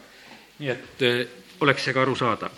[0.59, 1.25] nii et eh,
[1.59, 2.51] oleks see ka arusaadav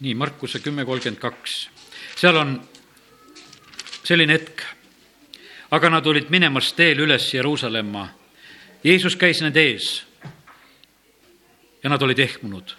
[0.00, 1.70] nii, Markuse kümme kolmkümmend kaks.
[2.16, 2.60] seal on
[4.04, 4.62] selline hetk.
[5.70, 8.08] aga nad olid minemas teel üles Jeruusalemma.
[8.84, 10.04] Jeesus käis nende ees.
[11.82, 12.76] ja nad olid ehmunud.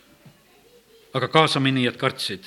[1.13, 2.43] aga kaasaminijad kartsid.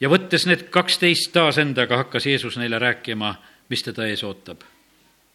[0.00, 3.34] ja võttes need kaksteist taas endaga, hakkas Jeesus neile rääkima,
[3.68, 4.60] mis teda ees ootab.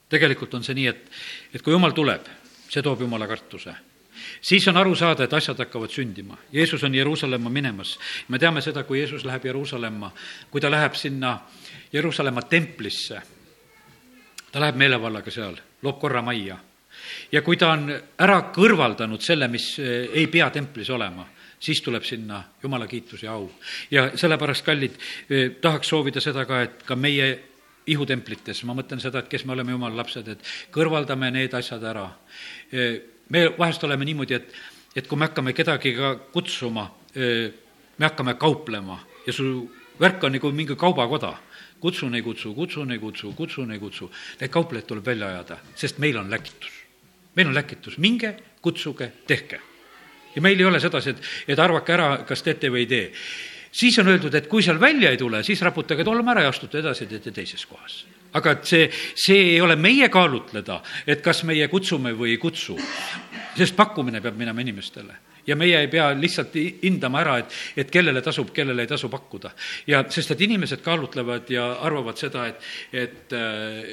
[0.09, 1.09] tegelikult on see nii, et,
[1.53, 2.29] et kui Jumal tuleb,
[2.69, 3.73] see toob Jumala kartuse
[4.43, 6.37] siis on aru saada, et asjad hakkavad sündima.
[6.53, 7.99] Jeesus on Jeruusalemma minemas.
[8.27, 10.11] me teame seda, kui Jeesus läheb Jeruusalemma,
[10.51, 11.39] kui ta läheb sinna
[11.93, 13.21] Jeruusalemma templisse,
[14.51, 16.57] ta läheb meelevallaga seal, loob korra majja.
[17.31, 21.25] ja kui ta on ära kõrvaldanud selle, mis eh, ei pea templis olema,
[21.59, 23.49] siis tuleb sinna jumala kiitus ja au.
[23.91, 27.39] ja sellepärast, kallid, eh, tahaks soovida seda ka, et ka meie
[27.87, 32.05] ihutemplites, ma mõtlen seda, et kes me oleme jumala lapsed, et kõrvaldame need asjad ära
[32.71, 34.53] eh, me vahest oleme niimoodi, et,
[34.95, 39.67] et kui me hakkame kedagi ka kutsuma, me hakkame kauplema ja su
[39.99, 41.37] värk on nagu mingi kaubakoda.
[41.83, 44.11] kutsun, ei kutsu, kutsun, ei kutsu, kutsun, ei kutsu.
[44.39, 46.71] Need kauplejad tuleb välja ajada, sest meil on läkitus.
[47.35, 49.59] meil on läkitus, minge, kutsuge, tehke.
[50.35, 53.11] ja meil ei ole sedasi, et, et arvake ära, kas teete või ei tee.
[53.71, 56.79] siis on öeldud, et kui seal välja ei tule, siis raputage tolm ära ja astute
[56.79, 61.67] edasi, teete teises kohas aga et see, see ei ole meie kaalutleda, et kas meie
[61.71, 62.77] kutsume või ei kutsu.
[63.53, 65.13] sest pakkumine peab minema inimestele
[65.47, 69.51] ja meie ei pea lihtsalt hindama ära, et, et kellele tasub, kellele ei tasu pakkuda.
[69.87, 72.63] ja sest, et inimesed kaalutlevad ja arvavad seda, et,
[72.93, 73.35] et,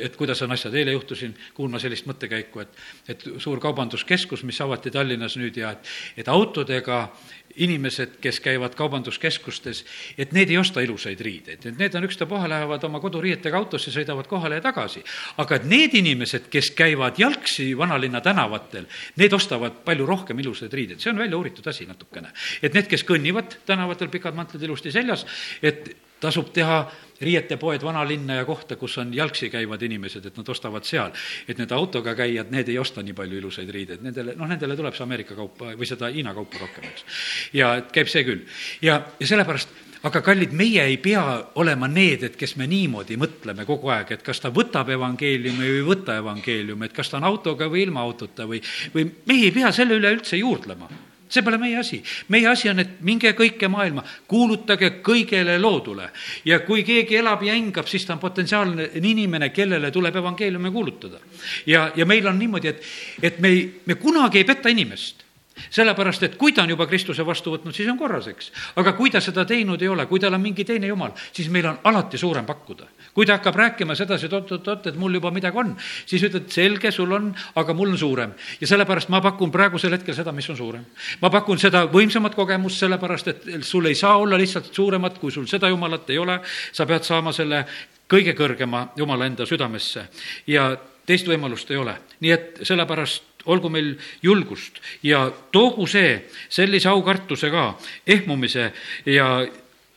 [0.07, 0.75] et kuidas on asjad.
[0.75, 5.95] eile juhtusin kuulma sellist mõttekäiku, et, et suur kaubanduskeskus, mis avati Tallinnas nüüd ja et,
[6.17, 7.09] et autodega
[7.57, 9.85] inimesed, kes käivad kaubanduskeskustes,
[10.19, 14.29] et need ei osta ilusaid riideid, et need on ükstapuha, lähevad oma koduriietega autosse, sõidavad
[14.31, 15.03] kohale ja tagasi.
[15.37, 18.87] aga et need inimesed, kes käivad jalgsi vanalinna tänavatel,
[19.17, 22.33] need ostavad palju rohkem ilusaid riideid, see on välja uuritud asi natukene.
[22.63, 25.27] et need, kes kõnnivad tänavatel, pikad mantlid ilusti seljas,
[25.63, 25.91] et
[26.21, 26.85] tasub teha
[27.21, 31.13] riietepoed vanalinna ja kohta, kus on jalgsi käivad inimesed, et nad ostavad seal.
[31.49, 34.97] et need autoga käijad, need ei osta nii palju ilusaid riideid, nendele, noh, nendele tuleb
[34.97, 37.05] see Ameerika kaupa või seda Hiina kaupa rohkem, eks.
[37.53, 38.45] ja käib see küll.
[38.83, 39.77] ja, ja sellepärast
[40.09, 41.23] aga kallid, meie ei pea
[41.61, 45.77] olema need, et kes me niimoodi mõtleme kogu aeg, et kas ta võtab evangeeliumi või
[45.83, 48.63] ei võta evangeeliumi, et kas ta on autoga või ilma autota või,
[48.95, 50.89] või meie ei pea selle üle üldse juurdlema
[51.31, 52.03] see pole meie asi.
[52.29, 56.11] meie asi on, et minge kõike maailma, kuulutage kõigele loodule.
[56.45, 61.21] ja kui keegi elab ja hingab, siis ta on potentsiaalne inimene, kellele tuleb evangeeliumi kuulutada.
[61.67, 62.87] ja, ja meil on niimoodi, et,
[63.23, 65.30] et me ei, me kunagi ei peta inimest
[65.71, 68.51] sellepärast, et kui ta on juba Kristuse vastu võtnud, siis on korras, eks.
[68.81, 71.69] aga kui ta seda teinud ei ole, kui tal on mingi teine jumal, siis meil
[71.71, 72.87] on alati suurem pakkuda.
[73.15, 75.75] kui ta hakkab rääkima sedasi, et oot-oot-oot, et mul juba midagi on,
[76.07, 78.35] siis ütled, selge, sul on, aga mul on suurem.
[78.61, 80.85] ja sellepärast ma pakun praegusel hetkel seda, mis on suurem.
[81.21, 85.47] ma pakun seda võimsamat kogemust, sellepärast et sul ei saa olla lihtsalt suuremat, kui sul
[85.47, 86.41] seda jumalat ei ole,
[86.73, 87.65] sa pead saama selle
[88.11, 90.09] kõige kõrgema jumala enda südamesse
[90.51, 90.71] ja
[91.07, 91.97] teist võimalust ei ole.
[92.21, 97.67] nii et sellepärast olgu meil julgust ja toogu see sellise aukartusega
[98.07, 98.73] ehmumise
[99.07, 99.47] ja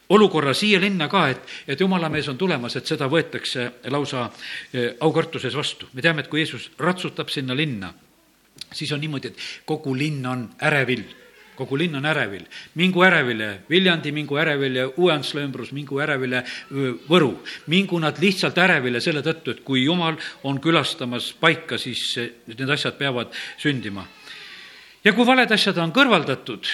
[0.09, 4.27] olukorra siia linna ka, et, et jumala mees on tulemas, et seda võetakse lausa
[4.73, 5.89] eh, aukartuses vastu.
[5.93, 7.93] me teame, et kui Jeesus ratsutab sinna linna,
[8.71, 11.05] siis on niimoodi, et kogu linn on ärevil
[11.55, 12.45] kogu linn on ärevil.
[12.75, 16.43] mingu ärevile Viljandi, mingu ärevile Uue-Antsla ümbrus, mingu ärevile
[17.09, 17.43] Võru.
[17.67, 22.97] mingu nad lihtsalt ärevile selle tõttu, et kui Jumal on külastamas paika, siis need asjad
[22.97, 24.05] peavad sündima.
[25.03, 26.65] ja kui valed asjad on kõrvaldatud,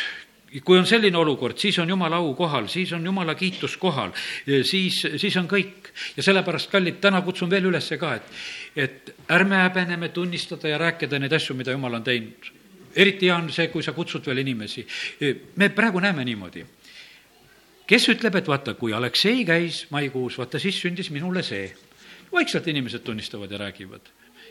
[0.64, 4.12] kui on selline olukord, siis on jumala au kohal, siis on jumala kiitus kohal,
[4.46, 5.92] siis, siis on kõik.
[6.18, 8.32] ja sellepärast, kallid, täna kutsun veel üles ka, et,
[8.76, 12.59] et ärme häbeneme tunnistada ja rääkida neid asju, mida jumal on teinud
[12.96, 14.86] eriti hea on see, kui sa kutsud veel inimesi.
[15.56, 16.66] me praegu näeme niimoodi.
[17.88, 21.74] kes ütleb, et vaata, kui Aleksei käis maikuus, vaata siis sündis minule see.
[22.32, 24.10] vaikselt inimesed tunnistavad ja räägivad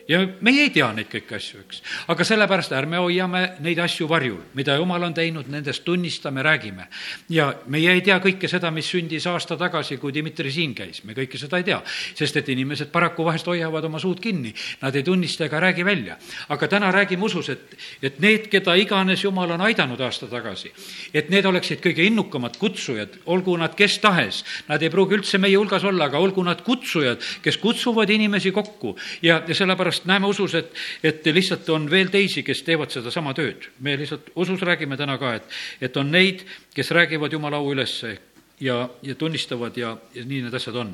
[0.09, 1.81] ja meie ei tea neid kõiki asju, eks.
[2.09, 6.87] aga sellepärast ärme hoiame neid asju varjul, mida jumal on teinud, nendest tunnistame, räägime.
[7.29, 11.13] ja meie ei tea kõike seda, mis sündis aasta tagasi, kui Dmitri siin käis, me
[11.13, 11.81] kõike seda ei tea.
[12.15, 16.17] sest et inimesed paraku vahest hoiavad oma suud kinni, nad ei tunnista ega räägi välja.
[16.49, 20.73] aga täna räägime usus, et, et need, keda iganes jumal on aidanud aasta tagasi,
[21.13, 25.57] et need oleksid kõige innukamad kutsujad, olgu nad kes tahes, nad ei pruugi üldse meie
[25.57, 30.27] hulgas olla, aga olgu nad kutsujad, kes kutsuvad inimesi kokku ja, ja sellepärast sellepärast näeme
[30.27, 30.73] usus, et,
[31.03, 33.69] et lihtsalt on veel teisi, kes teevad sedasama tööd.
[33.79, 35.43] me lihtsalt usus räägime täna ka, et,
[35.81, 36.43] et on neid,
[36.75, 38.19] kes räägivad Jumala au ülesse
[38.59, 40.93] ja, ja tunnistavad ja, ja nii need asjad on.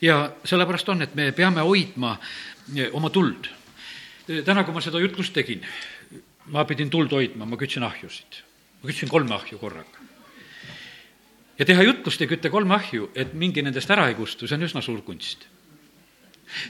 [0.00, 2.18] ja sellepärast on, et me peame hoidma
[2.92, 3.48] oma tuld.
[4.44, 5.64] täna, kui ma seda jutlust tegin,
[6.52, 8.42] ma pidin tuld hoidma, ma kütsin ahjusid.
[8.82, 10.04] ma kütsin kolme ahju korraga
[11.58, 14.68] ja teha jutlust ja kütta kolme ahju, et mingi nendest ära ei kustu, see on
[14.68, 15.55] üsna suur kunst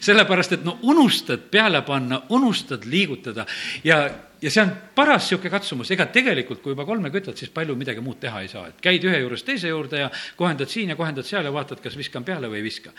[0.00, 3.46] sellepärast, et no unustad peale panna, unustad liigutada.
[3.84, 4.00] Ja,
[4.42, 8.04] ja see on paras niisugune katsumus, ega tegelikult, kui juba kolme kütad, siis palju midagi
[8.04, 11.28] muud teha ei saa, et käid ühe juurest teise juurde ja kohendad siin ja kohendad
[11.28, 12.92] seal ja vaatad, kas viskan peale või ei viska.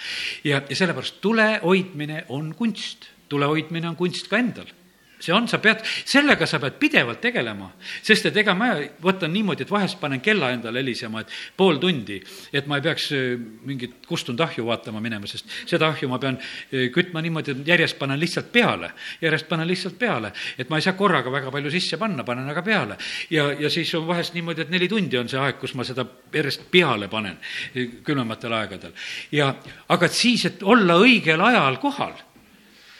[0.43, 4.73] ja, ja sellepärast tule hoidmine on kunst, tule hoidmine on kunst ka endal
[5.20, 7.70] see on, sa pead, sellega sa pead pidevalt tegelema,
[8.05, 8.70] sest et ega ma
[9.03, 12.20] võtan niimoodi, et vahest panen kella endale helisema, et pool tundi,
[12.53, 13.34] et ma ei peaks äh,
[13.68, 17.97] mingit kustunud ahju vaatama minema, sest seda ahju ma pean äh, kütma niimoodi, et järjest
[17.99, 18.91] panen lihtsalt peale,
[19.22, 22.63] järjest panen lihtsalt peale, et ma ei saa korraga väga palju sisse panna, panen aga
[22.65, 22.97] peale.
[23.34, 26.05] ja, ja siis on vahest niimoodi, et neli tundi on see aeg, kus ma seda
[26.34, 28.93] järjest peale panen äh, külmematel aegadel.
[29.32, 29.53] ja,
[29.89, 32.15] aga et siis, et olla õigel ajal kohal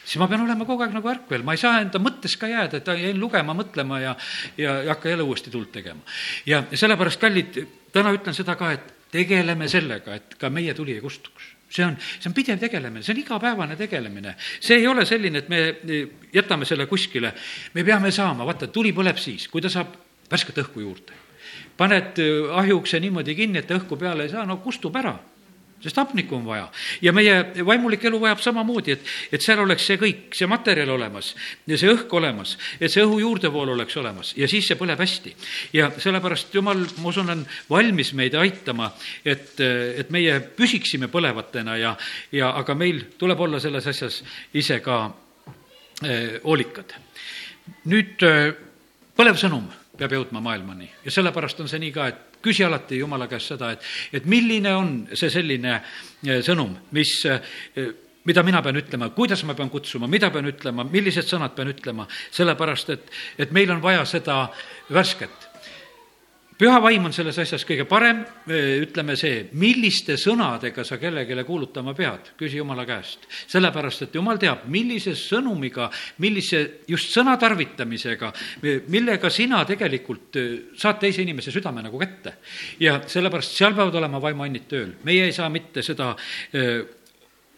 [0.08, 2.80] siis ma pean olema kogu aeg nagu ärkvel, ma ei saa enda mõttes ka jääda,
[2.80, 4.16] et jäin lugema, mõtlema ja,
[4.60, 6.02] ja ei hakka jälle uuesti tuld tegema.
[6.48, 7.60] ja sellepärast, kallid,
[7.92, 11.98] täna ütlen seda ka, et tegeleme sellega, et ka meie tuli ei kustuks see on,
[12.00, 14.36] see on pidev tegelemine, see on igapäevane tegelemine.
[14.60, 15.60] see ei ole selline, et me
[16.34, 17.34] jätame selle kuskile,
[17.74, 19.92] me peame saama, vaata, tuli põleb siis, kui ta saab
[20.32, 21.26] värsket õhku juurde.
[21.78, 22.20] paned
[22.56, 25.18] ahjuukse niimoodi kinni, et õhku peale ei saa, no kustub ära
[25.82, 26.68] sest hapnikku on vaja.
[27.02, 31.34] ja meie vaimulik elu vajab samamoodi, et, et seal oleks see kõik, see materjal olemas
[31.68, 35.36] ja see õhk olemas, et see õhu juurdevool oleks olemas ja siis see põleb hästi.
[35.78, 38.90] ja sellepärast Jumal, ma usun, on valmis meid aitama,
[39.26, 41.96] et, et meie püsiksime põlevatena ja,
[42.32, 44.24] ja aga meil tuleb olla selles asjas
[44.58, 45.04] ise ka
[46.04, 46.96] eh, hoolikad.
[47.86, 48.48] nüüd eh,
[49.18, 49.68] põlev sõnum
[49.98, 53.74] peab jõudma maailmani ja sellepärast on see nii ka, et küsi alati Jumala käest seda,
[53.76, 57.42] et, et milline on see selline eh, sõnum, mis eh,
[58.28, 62.08] mida mina pean ütlema, kuidas ma pean kutsuma, mida pean ütlema, millised sõnad pean ütlema,
[62.36, 64.42] sellepärast et, et meil on vaja seda
[64.92, 65.47] värsket
[66.58, 72.34] püha vaim on selles asjas kõige parem, ütleme see, milliste sõnadega sa kellelegi kuulutama pead,
[72.40, 73.28] küsi Jumala käest.
[73.48, 78.34] sellepärast, et Jumal teab, millise sõnumiga, millise just sõna tarvitamisega,
[78.90, 80.42] millega sina tegelikult
[80.78, 82.34] saad teise inimese südame nagu kätte.
[82.80, 86.16] ja sellepärast seal peavad olema vaimuannid tööl, meie ei saa mitte seda
[86.56, 86.84] öö,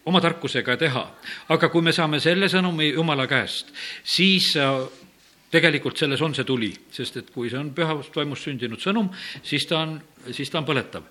[0.06, 1.04] oma tarkusega teha.
[1.50, 3.72] aga kui me saame selle sõnumi Jumala käest,
[4.04, 4.56] siis
[5.52, 9.10] tegelikult selles on see tuli, sest et kui see on pühast vaimust sündinud sõnum,
[9.44, 9.96] siis ta on,
[10.32, 11.06] siis ta on põletav.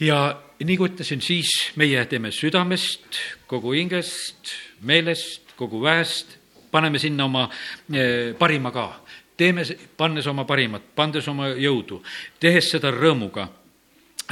[0.00, 0.18] ja
[0.60, 4.52] kui ütlesin, siis meie teeme südamest, kogu hingest,
[4.84, 6.36] meelest, kogu väest,
[6.70, 7.48] paneme sinna oma
[7.92, 9.00] eh, parima ka.
[9.36, 9.64] teeme,
[9.96, 12.02] pannes oma parimat, pandes oma jõudu,
[12.40, 13.48] tehes seda rõõmuga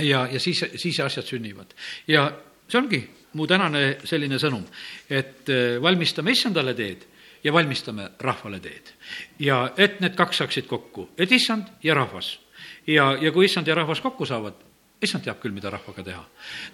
[0.04, 1.72] ja, ja siis, siis asjad sünnivad.
[2.06, 2.30] ja
[2.68, 4.64] see ongi mu tänane selline sõnum,
[5.08, 7.06] et eh, valmistame issandale teed
[7.44, 8.94] ja valmistame rahvale teed.
[9.38, 12.38] ja et need kaks saaksid kokku, et issand ja rahvas.
[12.86, 14.54] ja, ja kui issand ja rahvas kokku saavad,
[15.02, 16.22] issand teab küll, mida rahvaga teha.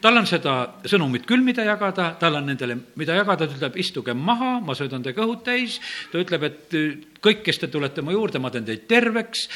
[0.00, 0.54] tal on seda
[0.88, 5.04] sõnumit küll, mida jagada, tal on nendele, mida jagada, ta ütleb, istuge maha, ma söödan
[5.04, 5.80] teie kõhud täis,
[6.12, 6.76] ta ütleb, et
[7.24, 9.48] kõik, kes te tulete mu juurde, ma teen teid terveks,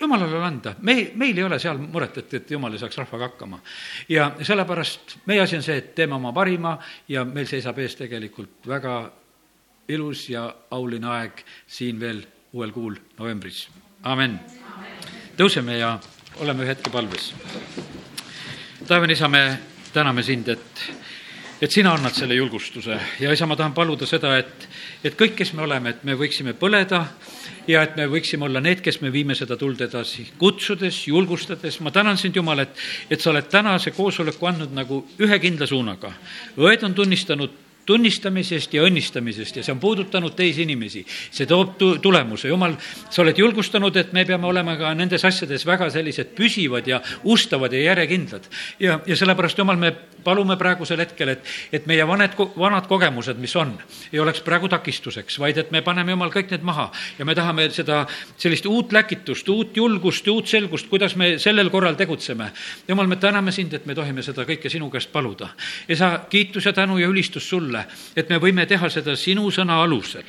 [0.00, 3.60] jumalale anda, me, meil ei ole seal muret, et, et jumal ei saaks rahvaga hakkama.
[4.08, 6.76] ja sellepärast meie asi on see, et teeme oma parima
[7.08, 9.00] ja meil seisab ees tegelikult väga
[9.90, 12.22] ilus ja auline aeg siin veel
[12.52, 13.68] uuel kuul novembris,
[14.02, 14.38] amen.
[15.38, 15.98] tõuseme ja
[16.40, 17.32] oleme ühe hetke palves.
[18.86, 19.44] taevane isa, me
[19.92, 20.82] täname sind, et,
[21.60, 24.68] et sina annad selle julgustuse ja isa, ma tahan paluda seda, et,
[25.04, 27.04] et kõik, kes me oleme, et me võiksime põleda
[27.68, 31.94] ja et me võiksime olla need, kes me viime seda tuld edasi, kutsudes, julgustades, ma
[31.94, 36.12] tänan sind, Jumal, et, et sa oled tänase koosoleku andnud nagu ühe kindla suunaga.
[36.58, 41.04] õed on tunnistanud tunnistamisest ja õnnistamisest ja see on puudutanud teisi inimesi.
[41.30, 42.76] see toob tu-, tulemuse, jumal,
[43.10, 47.74] sa oled julgustanud, et me peame olema ka nendes asjades väga sellised püsivad ja ustavad
[47.74, 48.48] ja järjekindlad.
[48.80, 49.92] ja, ja sellepärast, jumal, me
[50.24, 53.72] palume praegusel hetkel, et, et meie vaned, vanad kogemused, mis on,
[54.12, 57.68] ei oleks praegu takistuseks, vaid et me paneme, jumal, kõik need maha ja me tahame
[57.74, 58.02] seda,
[58.40, 62.50] sellist uut läkitust, uut julgust, uut selgust, kuidas me sellel korral tegutseme.
[62.88, 65.50] jumal, me täname sind, et me tohime seda kõike sinu käest paluda.
[65.88, 67.79] ja sa, kiitus ja tänu ja ülistus sulle,
[68.16, 70.24] et me võime teha seda sinu sõna alusel.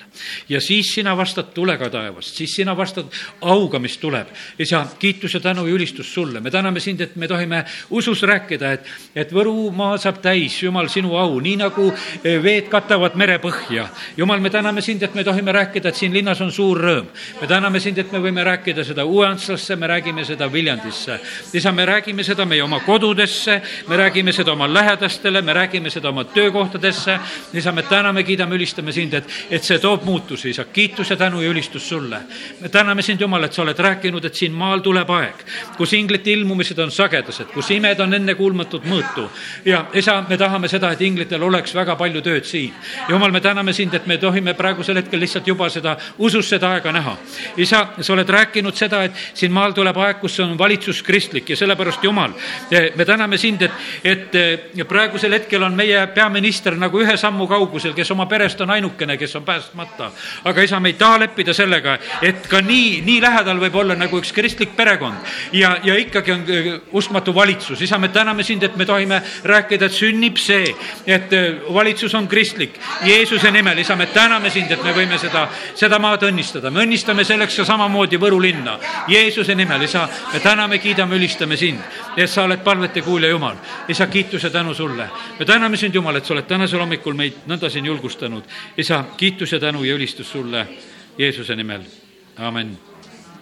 [0.50, 3.06] ja siis sina vastad tulega taevast, siis sina vastad
[3.42, 4.28] auga, mis tuleb.
[4.58, 8.24] ja sa, kiitus ja tänu ja ülistus sulle, me täname sind, et me tohime usus
[8.24, 11.88] rääkida, et, et Võru maa saab täis, Jumal, sinu au, nii nagu
[12.24, 13.88] veed katavad merepõhja.
[14.18, 17.08] Jumal, me täname sind, et me tohime rääkida, et siin linnas on suur rõõm.
[17.42, 21.20] me täname sind, et me võime rääkida seda Uue-Antslasse, me räägime seda Viljandisse.
[21.54, 26.10] isa, me räägime seda meie oma kodudesse, me räägime seda oma lähedastele, me räägime seda
[26.10, 27.20] oma töökohtadesse.
[27.54, 31.42] Isa, me täname, kiidame, ülistame sind, et, et see toob muutusi, isa, kiitus ja tänu
[31.42, 32.22] ja ülistus sulle.
[32.60, 35.44] me täname sind, Jumal, et sa oled rääkinud, et siin maal tuleb aeg,
[35.78, 39.28] kus inglite ilmumised on sagedased, kus imed on ennekuulmatut mõõtu
[39.66, 42.74] ja isa, me tahame seda, et inglitel oleks väga palju tööd siin.
[43.10, 46.92] jumal, me täname sind, et me tohime praegusel hetkel lihtsalt juba seda, usus seda aega
[46.92, 47.18] näha.
[47.58, 51.56] isa, sa oled rääkinud seda, et siin maal tuleb aeg, kus on valitsus kristlik ja
[51.56, 52.34] sellepärast, Jumal,
[52.96, 53.72] me täname sind, et,
[54.04, 59.18] et praegusel hetkel on meie peaminister nagu ühe sammu kaugusel, kes oma perest on ainukene,
[59.18, 60.12] kes on päästmata.
[60.44, 64.20] aga isa, me ei taha leppida sellega, et ka nii, nii lähedal võib olla nagu
[64.20, 65.18] üks kristlik perekond
[65.54, 67.82] ja, ja ikkagi on äh, uskmatu valitsus.
[67.82, 72.28] isa, me täname sind, et me tohime rääkida, et sünnib see, et äh, valitsus on
[72.28, 72.80] kristlik.
[73.06, 77.26] Jeesuse nimel, isa, me täname sind, et me võime seda, seda maad õnnistada, me õnnistame
[77.28, 78.78] selleks ka samamoodi Võru linna.
[79.10, 81.80] Jeesuse nimel, isa, me täname, kiidame, ülistame sind,
[82.16, 83.56] et sa oled palvete kuulja Jumal.
[83.88, 85.10] isa, kiitus ja tänu sulle.
[85.40, 88.44] me täname sind, Jumal, et sa oled tänasel hommikul meid nõnda siin julgustanud.
[88.78, 90.68] isa, kiitus ja tänu ja ülistus sulle
[91.18, 91.82] Jeesuse nimel,
[92.38, 92.78] amen